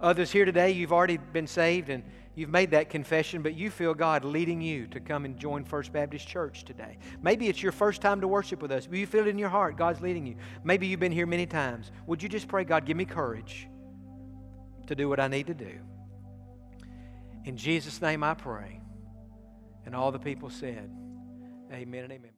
Others 0.01 0.31
here 0.31 0.43
today, 0.43 0.71
you've 0.71 0.91
already 0.91 1.15
been 1.15 1.47
saved 1.47 1.89
and 1.89 2.03
you've 2.37 2.51
made 2.51 2.69
that 2.71 2.89
confession, 2.89 3.41
but 3.41 3.55
you 3.55 3.71
feel 3.71 3.95
God 3.95 4.23
leading 4.23 4.61
you 4.61 4.85
to 4.87 4.99
come 4.99 5.25
and 5.25 5.35
join 5.37 5.63
First 5.63 5.91
Baptist 5.91 6.27
Church 6.27 6.63
today. 6.63 6.99
Maybe 7.21 7.47
it's 7.47 7.63
your 7.63 7.71
first 7.71 7.99
time 7.99 8.21
to 8.21 8.27
worship 8.27 8.61
with 8.61 8.71
us, 8.71 8.85
but 8.85 8.99
you 8.99 9.07
feel 9.07 9.25
it 9.25 9.29
in 9.29 9.39
your 9.39 9.49
heart 9.49 9.75
God's 9.75 10.01
leading 10.01 10.25
you. 10.27 10.35
Maybe 10.63 10.85
you've 10.85 10.99
been 10.99 11.11
here 11.11 11.25
many 11.25 11.47
times. 11.47 11.91
Would 12.05 12.21
you 12.21 12.29
just 12.29 12.47
pray, 12.47 12.63
God, 12.63 12.85
give 12.85 12.95
me 12.95 13.05
courage 13.05 13.67
to 14.85 14.95
do 14.95 15.09
what 15.09 15.19
I 15.19 15.27
need 15.27 15.47
to 15.47 15.55
do? 15.55 15.79
In 17.45 17.57
Jesus' 17.57 18.01
name 18.01 18.23
I 18.23 18.35
pray. 18.35 18.81
And 19.87 19.95
all 19.95 20.11
the 20.11 20.19
people 20.19 20.51
said, 20.51 20.91
Amen 21.71 22.03
and 22.03 22.13
amen. 22.13 22.31